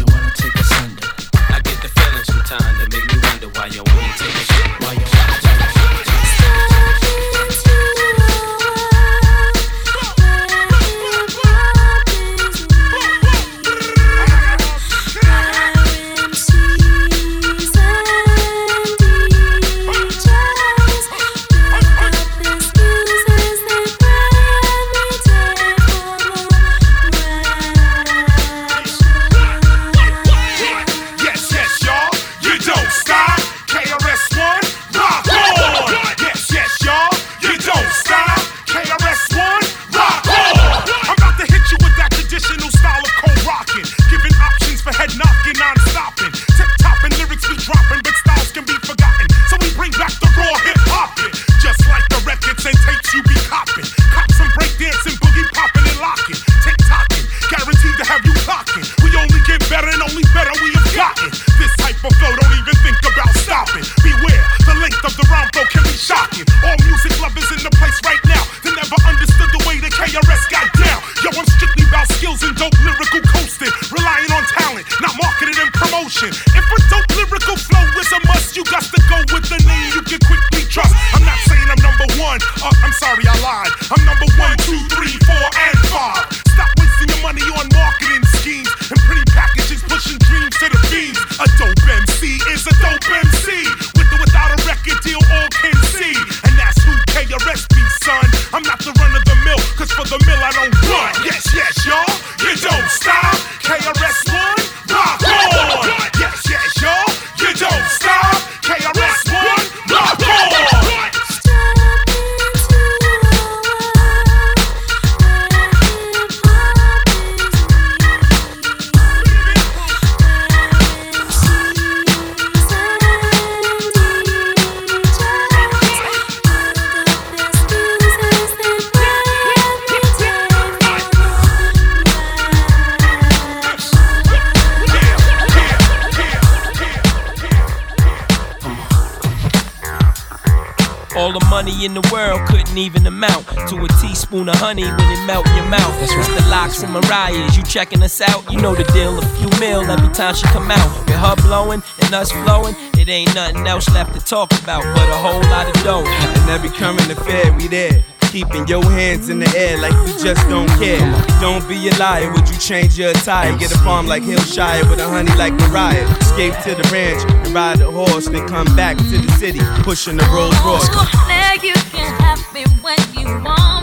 Money 141.49 141.85
in 141.85 141.93
the 141.93 142.07
world 142.11 142.41
couldn't 142.47 142.77
even 142.77 143.05
amount 143.07 143.45
to 143.69 143.75
a 143.83 143.87
teaspoon 144.01 144.49
of 144.49 144.55
honey 144.55 144.83
when 144.83 145.07
it 145.11 145.25
melt 145.25 145.47
in 145.47 145.55
your 145.55 145.69
mouth. 145.69 145.93
That's 145.99 146.13
right. 146.15 146.39
the 146.39 146.49
locks 146.49 146.81
from 146.81 146.93
Mariah's. 146.93 147.57
You 147.57 147.63
checking 147.63 148.03
us 148.03 148.21
out? 148.21 148.49
You 148.51 148.61
know 148.61 148.75
the 148.75 148.83
deal. 148.93 149.17
A 149.17 149.25
few 149.37 149.49
mil 149.59 149.83
every 149.89 150.13
time 150.13 150.35
she 150.35 150.45
come 150.47 150.71
out. 150.71 151.05
With 151.05 151.15
her 151.15 151.35
blowing 151.47 151.81
and 152.01 152.13
us 152.13 152.31
flowing, 152.31 152.75
it 152.97 153.09
ain't 153.09 153.33
nothing 153.35 153.65
else 153.67 153.89
left 153.89 154.13
to 154.13 154.23
talk 154.23 154.51
about 154.63 154.83
but 154.83 155.09
a 155.09 155.17
whole 155.17 155.41
lot 155.51 155.67
of 155.67 155.83
dough. 155.83 156.03
And 156.05 156.49
every 156.49 156.69
current 156.69 157.11
affair, 157.11 157.53
we 157.53 157.67
there. 157.67 158.03
Keeping 158.31 158.67
your 158.67 158.83
hands 158.83 159.29
in 159.29 159.39
the 159.39 159.51
air 159.57 159.77
like 159.79 159.93
we 160.05 160.11
just 160.21 160.47
don't 160.49 160.69
care. 160.77 160.99
Don't 161.39 161.67
be 161.67 161.87
a 161.87 161.95
liar, 161.97 162.31
would 162.31 162.47
you 162.47 162.57
change 162.57 162.97
your 162.97 163.11
attire? 163.11 163.57
Get 163.57 163.71
a 163.71 163.77
farm 163.79 164.05
like 164.05 164.23
Hillshire 164.23 164.87
with 164.89 164.99
a 164.99 165.07
honey 165.07 165.33
like 165.35 165.53
Mariah. 165.53 166.05
Escape 166.19 166.53
to 166.63 166.75
the 166.75 166.87
ranch 166.91 167.23
and 167.31 167.53
ride 167.53 167.81
a 167.81 167.89
horse, 167.89 168.27
then 168.27 168.47
come 168.47 168.67
back 168.75 168.97
to 168.97 169.17
the 169.17 169.31
city, 169.39 169.59
pushing 169.83 170.17
the 170.17 170.25
Rolls 170.25 170.57
Royce. 170.65 170.87
Now 171.27 171.53
you 171.63 171.73
can 171.91 172.13
have 172.21 172.41
me 172.53 172.65
when 172.81 172.99
you 173.13 173.43
want 173.43 173.76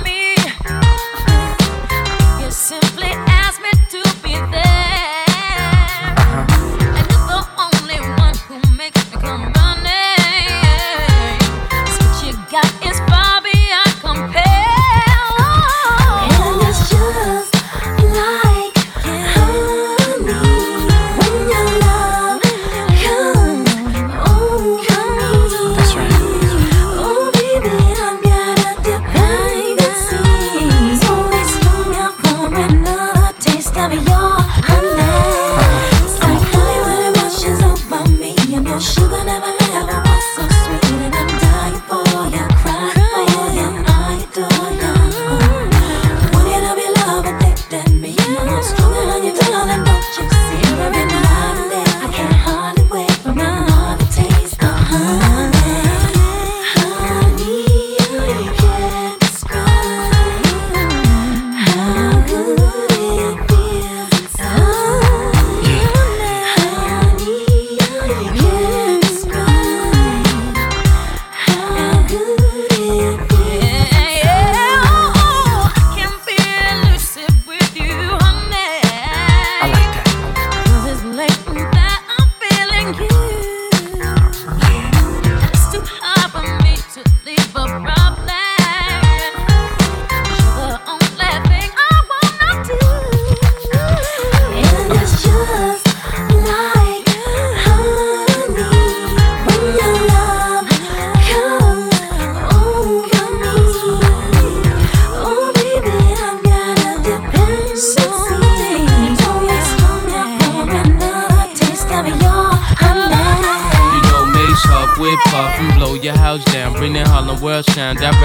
World 117.55 117.67
directly 117.67 118.24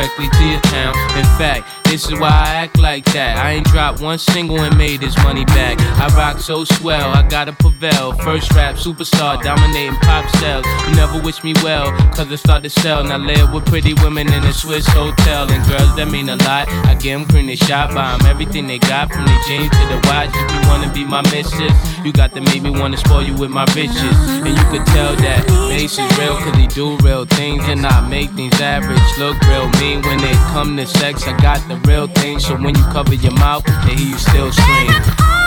this 1.90 2.06
is 2.06 2.20
why 2.20 2.30
I 2.30 2.56
act 2.64 2.78
like 2.78 3.04
that. 3.14 3.38
I 3.38 3.52
ain't 3.52 3.66
dropped 3.66 4.02
one 4.02 4.20
single 4.20 4.60
and 4.62 4.78
made 4.78 5.02
this 5.02 5.18
money 5.24 5.44
back. 5.46 5.80
I 5.98 6.08
rock 6.16 6.40
so 6.40 6.64
swell, 6.64 7.12
I 7.12 7.28
gotta 7.28 7.52
prevail. 7.54 8.14
First 8.14 8.54
rap 8.54 8.76
superstar, 8.76 9.42
dominating 9.42 9.96
pop 9.98 10.30
sales. 10.38 10.66
You 10.88 10.96
never 10.96 11.20
wish 11.22 11.44
me 11.44 11.54
well, 11.64 11.92
cause 12.14 12.32
it 12.32 12.38
start 12.38 12.64
to 12.64 12.70
sell. 12.70 13.04
Now 13.04 13.18
live 13.18 13.52
with 13.52 13.66
pretty 13.66 13.94
women 13.96 14.32
in 14.32 14.44
a 14.44 14.54
Swiss 14.54 14.86
hotel. 14.88 15.50
And 15.50 15.66
girls 15.68 15.96
that 15.96 16.10
mean 16.10 16.30
a 16.30 16.36
lot. 16.38 16.70
I 16.86 16.94
give 16.96 17.20
them 17.20 17.28
cream, 17.28 17.48
they 17.48 17.56
shot 17.56 17.94
by 17.94 18.14
'em. 18.14 18.26
Everything 18.26 18.68
they 18.68 18.80
got 18.80 19.12
from 19.12 19.26
the 19.26 19.38
jeans 19.48 19.72
to 19.72 19.84
the 19.88 20.00
watch. 20.08 20.30
If 20.34 20.52
you 20.54 20.70
wanna 20.70 20.94
be 20.94 21.04
my 21.04 21.22
mistress, 21.32 21.74
you 22.06 22.14
got 22.14 22.34
to 22.36 22.42
make 22.42 22.62
me 22.62 22.70
wanna 22.70 22.98
spoil 22.98 23.24
you 23.24 23.34
with 23.34 23.50
my 23.50 23.66
riches. 23.76 24.16
And 24.46 24.58
you 24.58 24.66
could 24.72 24.86
tell 24.88 25.16
that 25.16 25.50
Mase 25.70 25.98
is 25.98 26.18
real, 26.18 26.36
cause 26.38 26.56
he 26.56 26.68
do 26.68 26.98
real 26.98 27.26
things 27.26 27.64
and 27.68 27.86
I 27.86 28.08
make 28.08 28.30
things 28.32 28.60
average 28.62 29.00
look 29.18 29.40
real 29.48 29.70
mean. 29.80 30.02
When 30.02 30.24
it 30.24 30.38
come 30.54 30.78
to 30.78 30.86
sex, 30.86 31.28
I 31.28 31.34
got 31.40 31.60
the 31.68 31.79
real 31.88 32.08
thing. 32.08 32.40
So 32.40 32.56
when 32.56 32.76
you 32.76 32.84
cover 32.92 33.14
your 33.14 33.34
mouth, 33.34 33.64
they 33.86 33.96
hear 33.96 34.10
you 34.10 34.18
still 34.18 34.52
scream. 34.52 34.92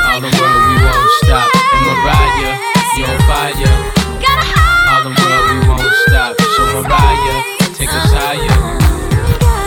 All 0.09 0.20
the 0.20 0.30
world, 0.39 0.62
we 0.68 0.76
won't 0.85 1.11
stop. 1.24 1.49
And 1.74 1.83
Mariah, 1.89 2.55
you're 2.97 3.09
on 3.09 3.18
fire. 3.28 3.76
All 4.93 5.03
the 5.09 5.14
world, 5.18 5.45
we 5.51 5.59
won't 5.68 5.93
stop. 6.07 6.33
So 6.57 6.62
Mariah, 6.80 7.39
take 7.74 7.93
us 7.93 8.12
higher. 8.12 8.59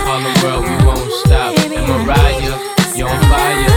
All 0.08 0.22
the 0.22 0.34
world, 0.44 0.64
we 0.64 0.76
won't 0.86 1.12
stop. 1.26 1.52
And 1.60 1.88
Mariah, 1.88 2.56
you're 2.96 3.10
on 3.10 3.22
fire. 3.32 3.74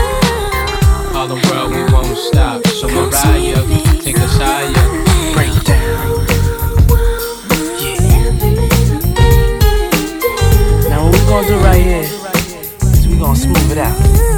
All 1.16 1.26
the 1.26 1.40
world, 1.48 1.70
we 1.72 1.82
won't 1.92 2.16
stop. 2.16 2.66
So 2.66 2.86
Mariah, 2.88 3.64
take 4.02 4.18
us 4.18 4.36
higher. 4.36 4.86
Break 5.34 5.54
down. 5.64 6.26
Now 10.88 10.98
what 11.04 11.12
we 11.12 11.20
gonna 11.28 11.48
do 11.48 11.56
right 11.58 11.82
here 11.82 12.02
is 12.02 12.07
we 13.18 13.24
gonna 13.24 13.36
smooth 13.36 13.72
it 13.72 13.78
out. 13.78 14.37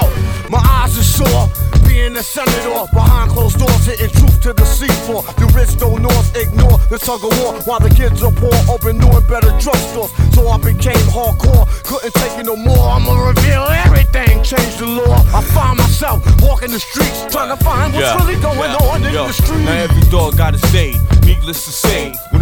being 2.21 2.45
a 2.45 2.49
senator 2.51 2.85
behind 2.93 3.31
closed 3.31 3.57
doors, 3.57 3.85
hitting 3.85 4.09
truth 4.09 4.41
to 4.41 4.53
the 4.53 4.63
seafloor. 4.63 5.23
The 5.35 5.45
rich 5.57 5.77
don't 5.77 6.01
north 6.01 6.35
ignore 6.35 6.77
the 6.89 6.97
tug 6.97 7.23
of 7.23 7.31
war 7.41 7.53
while 7.65 7.79
the 7.79 7.89
kids 7.89 8.21
are 8.23 8.31
poor, 8.31 8.53
open 8.69 8.97
new 8.97 9.09
and 9.09 9.27
better 9.27 9.49
drugstores. 9.57 10.11
So 10.33 10.47
I 10.47 10.57
became 10.57 11.01
hardcore, 11.09 11.65
couldn't 11.83 12.13
take 12.13 12.37
it 12.39 12.45
no 12.45 12.55
more. 12.55 12.89
I'ma 12.89 13.13
reveal 13.27 13.63
everything, 13.85 14.43
change 14.43 14.77
the 14.77 14.87
law. 14.87 15.15
I 15.33 15.41
find 15.53 15.77
myself 15.77 16.23
walking 16.41 16.71
the 16.71 16.79
streets, 16.79 17.25
trying 17.31 17.55
to 17.55 17.63
find 17.63 17.93
what's 17.93 18.05
Yeah, 18.05 18.17
really 18.19 18.39
going 18.41 18.59
yeah, 18.59 18.89
on 18.91 19.03
in 19.03 19.13
the 19.13 19.33
street. 19.33 19.65
Now 19.65 19.83
every 19.89 20.05
dog 20.09 20.37
got 20.37 20.53
his 20.53 20.65
day. 20.71 20.93
Needless 21.25 21.65
to 21.65 21.71
say, 21.71 22.13
when 22.31 22.41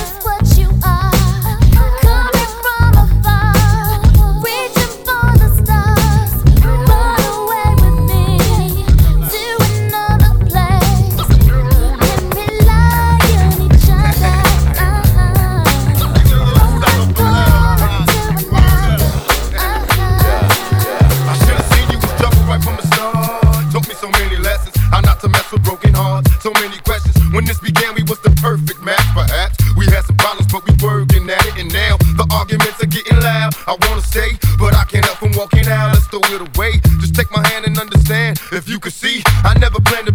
But 34.59 34.75
I 34.75 34.83
can't 34.83 35.05
help 35.05 35.19
from 35.19 35.31
walking 35.37 35.67
out. 35.67 35.93
Let's 35.93 36.07
throw 36.07 36.19
it 36.19 36.41
away. 36.41 36.79
Just 36.99 37.15
take 37.15 37.31
my 37.31 37.45
hand 37.47 37.65
and 37.65 37.77
understand. 37.79 38.41
If 38.51 38.67
you 38.67 38.79
could 38.79 38.93
see, 38.93 39.23
I 39.43 39.57
never 39.57 39.79
planned 39.79 40.07
to 40.07 40.10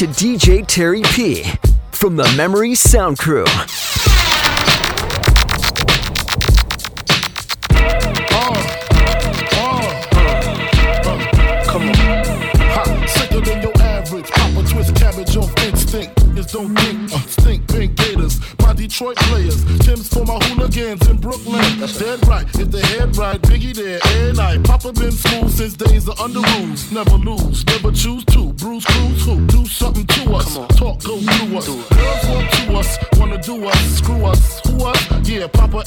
to 0.00 0.06
DJ 0.06 0.66
Terry 0.66 1.02
P 1.02 1.44
from 1.92 2.16
the 2.16 2.24
Memory 2.34 2.74
Sound 2.74 3.18
Crew. 3.18 3.44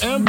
And 0.01 0.27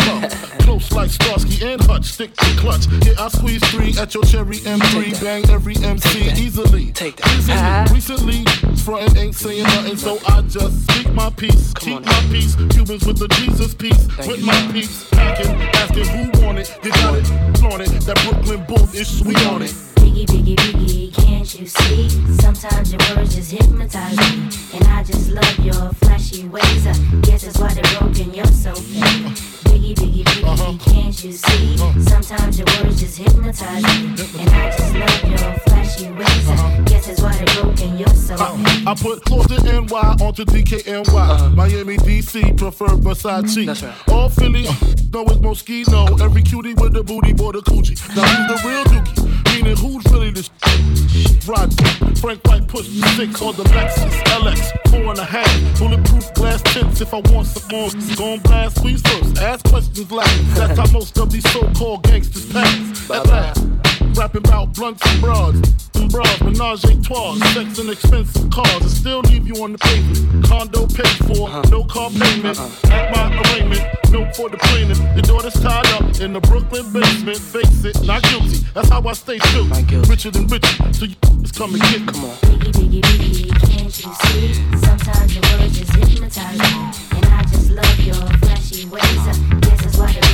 Close 0.61 0.93
like 0.93 1.11
Starsky 1.11 1.44
and 1.65 1.83
Hutch. 1.85 2.05
Stick 2.05 2.35
to 2.37 2.45
clutch. 2.59 2.87
Yeah, 3.05 3.15
I 3.19 3.29
squeeze 3.29 3.65
three 3.71 3.97
at 3.99 4.15
your 4.15 4.25
cherry 4.25 4.59
M3. 4.59 5.23
Bang 5.23 5.49
every 5.51 5.77
MC 5.77 6.31
easily. 6.37 6.93
Take 6.93 7.17
that. 7.17 7.91
Recently, 7.91 8.45
frontin' 8.85 9.17
ain't 9.17 9.35
saying 9.35 9.65
nothing, 9.65 9.97
so 9.97 10.19
I 10.29 10.43
just 10.43 10.91
speak 10.91 11.13
my 11.13 11.31
peace. 11.31 11.73
Keep 11.75 12.05
my 12.05 12.21
peace. 12.31 12.55
Cubans 12.71 13.07
with 13.07 13.19
the 13.19 13.29
Jesus 13.29 13.75
piece. 13.75 14.07
with 14.19 14.45
my 14.45 14.69
peace. 14.73 15.09
Packing, 15.11 15.53
asking 15.75 16.07
who 16.07 16.47
want 16.47 16.59
it. 16.59 16.79
You 16.83 16.91
got 16.91 17.15
it. 17.17 17.59
Flaunt 17.59 17.83
it. 17.83 17.91
That 18.07 18.21
Brooklyn 18.29 18.65
bull 18.67 18.89
is 18.95 19.19
sweet 19.19 19.45
on 19.47 19.63
it. 19.63 19.75
Biggie, 19.97 20.27
biggie, 20.27 20.57
biggie, 20.57 21.15
can't 21.15 21.59
you 21.59 21.67
see? 21.67 22.09
Sometimes 22.41 22.93
your 22.93 23.01
words 23.17 23.35
just 23.35 23.51
hypnotize 23.51 24.17
me. 24.17 24.49
And 24.75 24.87
I 24.89 25.03
just 25.03 25.31
love 25.31 25.59
your 25.59 25.93
flashy 25.95 26.47
ways. 26.47 26.87
I 26.87 26.93
guess 27.23 27.43
that's 27.43 27.59
why 27.59 27.75
they're 27.75 27.99
broken, 27.99 28.33
you're 28.33 28.47
so 28.47 28.75
fake. 28.75 29.35
Biggie, 29.65 29.95
biggie, 29.95 30.25
biggie, 30.25 30.45
uh-huh. 30.45 30.79
can't 30.85 31.25
you 31.25 31.33
see? 31.33 31.54
Sometimes 32.01 32.59
your 32.59 32.67
words 32.83 33.01
just 33.01 33.19
hypnotize 33.19 33.83
me. 33.83 34.15
And 34.41 34.51
I 34.51 34.71
just 34.71 34.95
love 34.95 35.31
your 35.31 35.53
flashy 35.61 36.11
ways. 36.11 36.49
I 36.51 36.83
guess 36.87 37.07
that's 37.07 37.21
why 37.23 37.37
they're 37.37 37.63
broken, 37.63 37.99
you're 37.99 38.09
so 38.09 38.37
fake. 38.37 38.87
Uh, 38.87 38.91
I 38.91 38.95
put 38.95 39.25
closer 39.25 39.63
NY 39.63 40.17
onto 40.21 40.45
DKNY. 40.45 41.09
Uh-huh. 41.09 41.49
Miami, 41.51 41.97
DC, 41.99 42.57
prefer 42.59 42.87
Versace. 42.87 43.65
Mm-hmm. 43.67 44.11
All 44.11 44.29
Philly, 44.29 44.67
uh, 44.67 44.73
know 45.13 45.23
it's 45.25 45.39
Moschino. 45.39 46.21
Every 46.21 46.43
cutie 46.43 46.75
with 46.75 46.93
the 46.93 47.05
booty, 47.05 47.33
boy, 47.33 47.53
the 47.53 47.61
coochie. 47.61 47.97
Now 48.17 48.25
who's 48.25 48.63
the 48.63 48.69
real 48.69 48.85
dookie? 48.85 49.55
Meaning 49.55 49.77
who's 49.77 50.05
really 50.13 50.31
the 50.31 50.43
sh- 50.43 51.47
Rod, 51.47 51.73
Frank 52.19 52.41
White 52.47 52.67
push 52.67 52.89
the 52.89 53.07
six 53.17 53.41
on 53.43 53.55
the 53.55 53.65
Lexus 53.65 54.11
LX, 54.41 54.73
four 54.91 55.11
and 55.11 55.19
a 55.19 55.25
half. 55.25 55.79
Bulletproof 55.79 56.33
glass 56.35 56.63
tips 56.63 57.01
if 57.03 57.13
I 57.13 57.21
want 57.33 57.47
some 57.47 57.69
more. 57.71 57.91
Gon' 58.17 58.39
blast 58.41 58.79
squeeze 58.79 59.03
first, 59.03 59.39
ask 59.39 59.65
questions 59.67 60.11
last. 60.11 60.55
That's 60.57 60.79
how 60.79 60.91
most 60.91 61.19
of 61.19 61.31
these 61.35 61.53
so-called 61.53 62.05
gangsters 62.05 62.47
pass. 62.53 63.11
At 63.11 63.27
last. 63.27 63.67
rapping 64.15 64.47
about 64.47 64.73
blunts 64.73 65.05
and 65.05 65.21
bras. 65.21 65.55
And 65.95 66.11
bras, 66.11 66.41
menage 66.41 66.85
a 66.85 67.03
trois, 67.03 67.35
sex 67.53 67.79
and 67.81 67.91
expensive 67.91 68.49
cars. 68.51 68.83
And 68.83 68.91
still 68.91 69.21
leave 69.21 69.47
you 69.47 69.61
on 69.65 69.73
the 69.73 69.79
pavement. 69.79 70.47
Condo 70.47 70.87
paid 70.87 71.17
for, 71.27 71.49
uh-huh. 71.49 71.63
no 71.71 71.83
car 71.85 72.11
payment. 72.11 72.57
Uh-uh. 72.59 72.93
At 72.93 73.11
my 73.11 73.43
arraignment, 73.43 73.83
no 74.11 74.31
for 74.35 74.49
the 74.49 74.59
plaintiff. 74.59 74.99
Your 75.15 75.23
daughter's 75.23 75.55
tied 75.55 75.87
up 75.89 76.21
in 76.21 76.33
the 76.33 76.41
Brooklyn 76.41 76.93
basement. 76.93 77.39
Face 77.39 77.85
it, 77.85 78.01
not 78.07 78.23
guilty. 78.23 78.59
That's 78.73 78.89
how 78.89 79.03
I 79.03 79.13
stay 79.15 79.39
true. 79.39 79.65
Richer 80.09 80.31
than 80.31 80.47
richer, 80.47 80.93
so 80.93 81.07
you 81.07 81.17
just 81.43 81.57
come 81.57 81.75
and 81.75 81.83
get. 81.83 82.07
Come 82.15 82.25
on. 82.27 82.37
Biggie, 82.47 82.73
biggie, 82.79 83.03
biggie, 83.03 83.51
can't 83.67 83.87
you 83.87 84.15
see? 84.23 84.55
Sometimes 84.79 85.35
your 85.35 85.43
words 85.59 85.79
just 85.79 85.95
hypnotize 85.95 86.59
me. 86.59 87.19
And 87.19 87.27
I 87.27 87.43
just 87.43 87.71
love 87.71 88.01
your 88.01 88.23
flashy 88.39 88.87
ways. 88.87 89.03
I 89.03 89.59
guess 89.61 89.83
that's 89.83 89.99
why 89.99 90.13
they're 90.13 90.34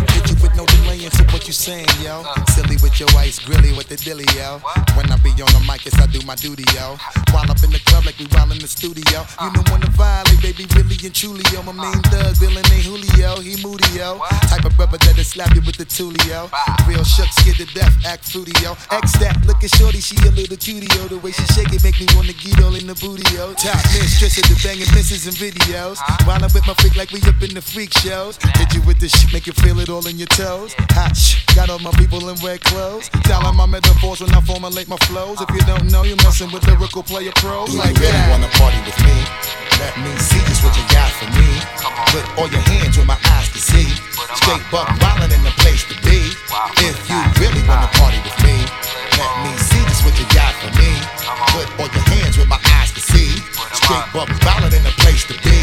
what 1.41 1.47
you 1.47 1.53
saying, 1.53 1.89
yo. 2.05 2.21
Silly 2.53 2.77
with 2.85 2.99
your 2.99 3.09
ice 3.17 3.39
grilly 3.39 3.73
with 3.73 3.89
the 3.89 3.97
dilly, 3.97 4.25
yo. 4.37 4.61
When 4.93 5.09
I 5.09 5.17
be 5.25 5.33
on 5.41 5.49
the 5.57 5.63
mic, 5.65 5.85
yes, 5.85 5.97
I 5.97 6.05
do 6.05 6.21
my 6.21 6.35
duty, 6.35 6.61
yo. 6.77 7.01
While 7.33 7.49
up 7.49 7.57
in 7.65 7.73
the 7.73 7.81
club 7.89 8.05
like 8.05 8.19
we 8.21 8.29
while 8.29 8.51
in 8.51 8.59
the 8.61 8.69
studio. 8.69 9.25
You 9.41 9.49
know 9.49 9.65
when 9.73 9.81
to 9.81 9.89
violate, 9.97 10.37
baby, 10.37 10.69
really 10.77 11.01
and 11.01 11.15
truly, 11.15 11.41
yo. 11.49 11.65
My 11.65 11.73
main 11.73 11.97
thug, 12.13 12.37
Dylan 12.37 12.61
ain't 12.69 12.85
Julio, 12.85 13.41
he 13.41 13.57
moody, 13.65 13.89
yo. 13.97 14.21
Type 14.53 14.69
of 14.69 14.77
brother 14.77 15.01
that'll 15.01 15.25
slap 15.25 15.49
you 15.57 15.65
with 15.65 15.81
the 15.81 15.85
tulio. 15.85 16.45
Real 16.85 17.01
shook, 17.01 17.31
scared 17.41 17.57
to 17.57 17.65
death, 17.73 17.89
act 18.05 18.29
fruity, 18.29 18.53
yo. 18.61 18.77
X 18.93 19.17
that, 19.17 19.41
looking 19.49 19.73
shorty, 19.81 19.97
she 19.97 20.13
a 20.21 20.31
little 20.37 20.57
cutie, 20.57 20.85
yo. 20.93 21.09
The 21.09 21.17
way 21.25 21.31
she 21.31 21.45
shake 21.57 21.73
it 21.73 21.81
make 21.81 21.97
me 21.97 22.05
wanna 22.13 22.37
get 22.37 22.61
all 22.61 22.75
in 22.77 22.85
the 22.85 22.93
booty, 23.01 23.25
yo. 23.33 23.57
Top 23.57 23.81
mistress 23.97 24.37
of 24.37 24.45
the 24.45 24.57
banging 24.61 24.91
misses 24.93 25.25
and 25.25 25.33
videos. 25.33 25.97
While 26.29 26.37
I'm 26.37 26.53
with 26.53 26.67
my 26.69 26.77
freak 26.77 26.95
like 27.01 27.09
we 27.09 27.17
up 27.25 27.41
in 27.41 27.57
the 27.57 27.65
freak 27.65 27.97
shows. 27.97 28.37
Hit 28.61 28.77
you 28.77 28.81
with 28.85 28.99
this 29.01 29.09
shit, 29.17 29.33
make 29.33 29.47
you 29.47 29.53
feel 29.57 29.79
it 29.79 29.89
all 29.89 30.05
in 30.05 30.21
your 30.21 30.29
toes. 30.37 30.75
Hot 30.93 31.17
shh, 31.17 31.30
got 31.55 31.69
all 31.69 31.79
my 31.79 31.91
people 31.99 32.21
in 32.29 32.35
red 32.45 32.61
clothes. 32.61 33.09
Styling 33.25 33.55
my 33.55 33.65
metaphors 33.65 34.21
when 34.21 34.31
I 34.33 34.41
formulate 34.41 34.87
my 34.87 34.97
flows. 35.09 35.41
If 35.41 35.49
you 35.51 35.61
don't 35.67 35.91
know, 35.91 36.03
you're 36.03 36.21
messing 36.23 36.51
with 36.51 36.65
lyrical 36.67 37.03
player 37.03 37.31
pros. 37.35 37.69
Do 37.69 37.77
you 37.77 37.83
really 37.83 38.11
that. 38.11 38.31
wanna 38.31 38.49
party 38.57 38.79
with 38.85 38.97
me? 39.03 39.17
Let 39.81 39.97
me 39.97 40.13
see 40.21 40.41
just 40.45 40.63
what 40.63 40.77
you 40.77 40.85
got 40.93 41.09
for 41.17 41.29
me. 41.33 41.49
Put 42.13 42.25
all 42.37 42.49
your 42.49 42.61
hands 42.69 42.97
where 42.97 43.09
my 43.09 43.17
eyes 43.33 43.49
can 43.49 43.61
see. 43.61 43.89
Straight 44.37 44.63
buck 44.69 44.87
wildin' 45.01 45.33
in 45.33 45.43
the 45.43 45.53
place 45.57 45.83
to 45.89 45.95
be. 46.05 46.31
If 46.85 46.97
you 47.09 47.19
really 47.41 47.63
wanna 47.65 47.89
party 47.97 48.21
with 48.21 48.37
me, 48.45 48.61
let 49.17 49.33
me 49.41 49.51
see 49.57 49.81
just 49.89 50.05
what 50.05 50.13
you 50.21 50.27
got 50.37 50.53
for 50.61 50.71
me. 50.77 50.91
Put 51.55 51.67
all 51.81 51.89
your 51.89 52.05
hands 52.13 52.37
where 52.37 52.47
my 52.47 52.61
eyes 52.77 52.93
can 52.93 53.01
see. 53.01 53.41
Straight 53.81 54.07
buck 54.13 54.29
wildin' 54.45 54.77
in 54.77 54.83
the 54.85 54.93
place 55.01 55.25
to 55.25 55.35
be. 55.41 55.57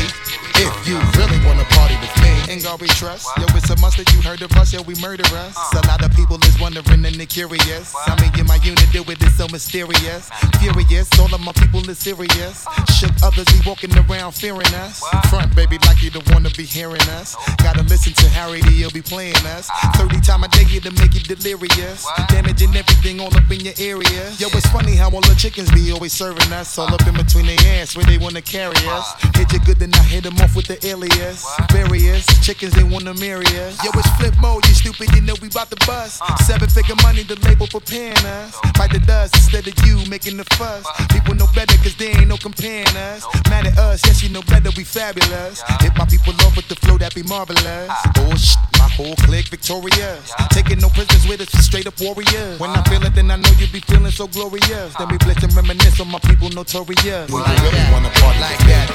If 0.59 0.75
you 0.83 0.99
really 1.14 1.39
wanna 1.47 1.64
party 1.71 1.95
with 2.03 2.11
me, 2.18 2.18
Ain't 2.49 2.62
God 2.62 2.80
we 2.80 2.88
trust. 2.88 3.28
Yo, 3.36 3.44
it's 3.53 3.68
a 3.68 3.76
must 3.76 3.99
that 3.99 4.11
you 4.14 4.22
heard 4.22 4.40
of 4.40 4.51
us. 4.53 4.72
Yo, 4.72 4.80
we 4.82 4.94
murder 5.03 5.24
us. 5.36 5.55
A 5.74 5.86
lot 5.86 6.03
of 6.03 6.11
people 6.16 6.42
is 6.42 6.59
wondering 6.59 7.05
and 7.05 7.14
they're 7.14 7.26
curious. 7.26 7.94
I 8.07 8.16
mean, 8.22 8.32
in 8.40 8.46
my 8.46 8.57
unit, 8.64 8.88
do 8.90 9.05
it 9.05 9.20
is 9.20 9.36
so 9.36 9.46
mysterious. 9.53 10.30
Furious, 10.59 11.12
all 11.20 11.28
of 11.34 11.42
my 11.42 11.53
people 11.53 11.84
is 11.90 11.99
serious. 11.99 12.64
Shook 12.96 13.12
others 13.22 13.44
be 13.53 13.61
walking 13.68 13.92
around 13.99 14.32
fearing 14.32 14.72
us. 14.80 15.05
Front, 15.28 15.55
baby, 15.55 15.76
like 15.84 16.03
you 16.03 16.09
don't 16.09 16.24
wanna 16.32 16.49
be 16.57 16.64
hearing 16.64 17.05
us. 17.20 17.36
Gotta 17.59 17.82
listen 17.82 18.14
to 18.14 18.28
Harry, 18.30 18.62
he'll 18.72 18.90
be 18.90 19.03
playing 19.03 19.36
us. 19.53 19.68
30 19.96 20.20
time 20.20 20.42
a 20.42 20.49
day, 20.49 20.64
it'll 20.72 20.92
make 20.94 21.12
you 21.12 21.20
delirious. 21.20 22.07
Damaging 22.28 22.74
everything 22.74 23.20
all 23.20 23.34
up 23.36 23.51
in 23.53 23.61
your 23.61 23.76
area. 23.78 24.24
Yo, 24.40 24.49
it's 24.57 24.66
funny 24.72 24.96
how 24.96 25.11
all 25.11 25.20
the 25.20 25.36
chickens 25.36 25.70
be 25.72 25.92
always 25.92 26.14
serving 26.14 26.51
us. 26.53 26.78
All 26.78 26.88
up 26.88 27.07
in 27.07 27.14
between 27.14 27.44
their 27.44 27.61
ass 27.76 27.94
where 27.94 28.07
they 28.07 28.16
wanna 28.16 28.40
carry 28.40 28.80
us. 28.88 29.12
Hit 29.36 29.53
you 29.53 29.61
good, 29.61 29.78
then 29.78 29.92
I 29.92 30.03
hit 30.03 30.24
them 30.24 30.38
off 30.38 30.57
with 30.57 30.66
the 30.66 30.78
alias. 30.86 31.44
Various 31.72 32.38
chickens, 32.43 32.72
they 32.74 32.84
wanna 32.84 33.14
marry 33.14 33.47
us. 33.64 33.78
Yo, 33.84 33.91
it's 33.95 34.09
Flipmode, 34.18 34.66
you 34.68 34.74
stupid, 34.74 35.09
you 35.14 35.20
know 35.22 35.34
we 35.41 35.49
bout 35.49 35.70
to 35.70 35.76
bust. 35.86 36.22
Uh. 36.22 36.36
Seven 36.45 36.68
figure 36.68 36.97
money, 37.03 37.22
the 37.22 37.36
label 37.47 37.66
preparing 37.66 38.16
us. 38.39 38.57
Bite 38.76 38.93
the 38.93 39.01
dust 39.01 39.34
instead 39.34 39.66
of 39.66 39.74
you 39.86 40.05
making 40.11 40.36
the 40.36 40.45
fuss. 40.57 40.84
People 41.11 41.34
know 41.34 41.47
better, 41.55 41.76
cause 41.78 41.95
they 41.97 42.11
ain't 42.11 42.28
no 42.28 42.36
comparing 42.36 42.97
us. 42.97 43.24
Mad 43.49 43.66
at 43.66 43.78
us, 43.78 44.05
yes, 44.07 44.22
you 44.22 44.28
know 44.28 44.43
better, 44.43 44.70
we 44.76 44.84
fabulous. 44.84 45.62
Hit 45.80 45.93
my 45.97 46.07
people 46.07 46.34
off 46.45 46.57
with 46.57 46.68
the 46.68 46.76
flow, 46.76 46.99
that 46.99 47.14
be 47.14 47.22
marvelous. 47.22 47.89
Ah. 47.91 48.12
Oh, 48.18 48.34
shit, 48.36 48.59
my 48.78 48.89
whole 48.89 49.16
clique 49.26 49.49
victorious. 49.49 50.32
Taking 50.51 50.78
no 50.78 50.89
prisoners 50.91 51.26
with 51.28 51.41
us, 51.41 51.51
straight 51.64 51.86
up 51.86 52.01
warriors. 52.01 52.61
When 52.61 52.70
I 52.70 52.80
uh. 52.80 52.89
feel 52.91 53.03
it, 53.05 53.14
then 53.14 53.30
I 53.30 53.36
know 53.36 53.51
you 53.59 53.66
be 53.68 53.80
feeling 53.80 54.12
so 54.12 54.26
glorious. 54.26 54.95
Then 54.99 55.09
we 55.09 55.16
ah. 55.16 55.24
blitz 55.24 55.43
and 55.43 55.55
reminisce 55.55 56.01
on 56.01 56.09
my 56.11 56.18
people 56.20 56.51
notorious. 56.51 57.26
Do 57.28 57.36
you 57.36 57.45
really 57.45 57.84
wanna 57.93 58.11
party 58.20 58.41
like 58.41 58.59
that? 58.68 58.86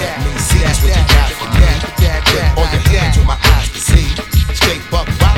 Let 0.00 0.20
me 0.24 0.40
see 0.40 0.60
just 0.60 0.82
what 0.82 0.96
you 0.96 1.04
got 1.14 1.30
for 1.32 1.95
me. 2.06 2.20
Put 2.24 2.58
all 2.58 2.68
your 2.72 2.82
hands 2.90 3.16
my 3.26 3.38
eyes 3.54 3.68
can 3.68 3.80
see. 3.80 4.08
Straight 4.54 4.82
buck 4.90 5.06
wildin' 5.06 5.35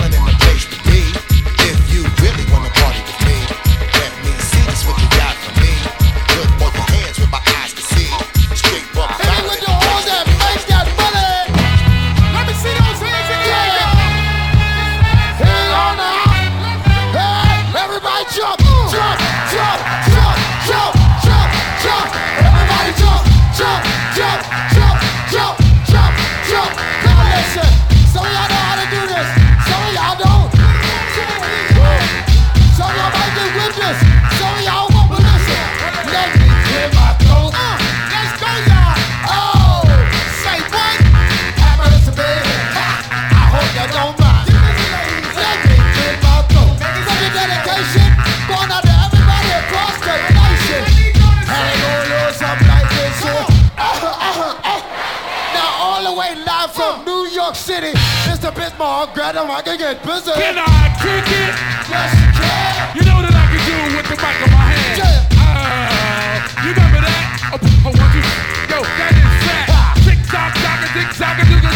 Mr. 58.49 58.57
Bismarck, 58.57 59.12
Greta, 59.12 59.45
I 59.45 59.61
can 59.61 59.76
get 59.76 60.03
busy. 60.03 60.33
Can 60.33 60.57
I 60.57 60.88
kick 60.96 61.29
it? 61.29 61.53
Yes, 61.84 62.16
you 62.16 62.29
can. 62.33 62.96
You 62.96 63.03
know 63.04 63.20
that 63.20 63.37
I 63.37 63.45
can 63.53 63.61
do 63.61 63.76
it 63.76 63.92
with 63.92 64.08
the 64.08 64.16
mic 64.16 64.37
in 64.41 64.49
my 64.49 64.64
hand. 64.72 65.29
Ah, 65.37 66.64
you 66.64 66.72
remember 66.72 67.00
that? 67.04 67.53
Oh, 67.53 67.61
oh, 67.61 67.92
one, 67.92 68.08
two, 68.08 68.25
yo, 68.72 68.80
that 68.80 69.12
is 69.12 69.33
fat. 69.45 70.00
Tick 70.00 70.20
tock, 70.33 70.53
tock, 70.64 70.80
a 70.80 70.88
tick 70.96 71.11
tock, 71.12 71.37
a 71.37 71.45
do 71.45 71.57
the 71.61 71.72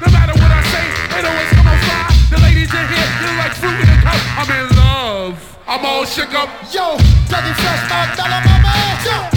No 0.00 0.08
matter 0.16 0.32
what 0.40 0.48
I 0.48 0.64
say, 0.72 0.86
it 1.12 1.24
always 1.28 1.50
come 1.52 1.68
on 1.68 1.76
fly. 1.84 2.08
The 2.32 2.40
ladies 2.40 2.72
in 2.72 2.84
here, 2.88 3.08
you 3.20 3.28
like 3.36 3.52
fruit 3.60 3.76
in 3.84 3.88
a 3.92 3.98
cup. 4.00 4.20
I'm 4.40 4.48
in 4.48 4.66
love. 4.80 5.36
I'm 5.68 5.84
all 5.84 6.08
shook 6.08 6.32
up. 6.32 6.48
Yo, 6.72 6.96
Dougie 7.28 7.52
Fresh, 7.52 7.84
my 7.92 8.08
fella, 8.16 8.40
my 8.48 8.56
man. 8.64 8.96
Yo. 9.04 9.33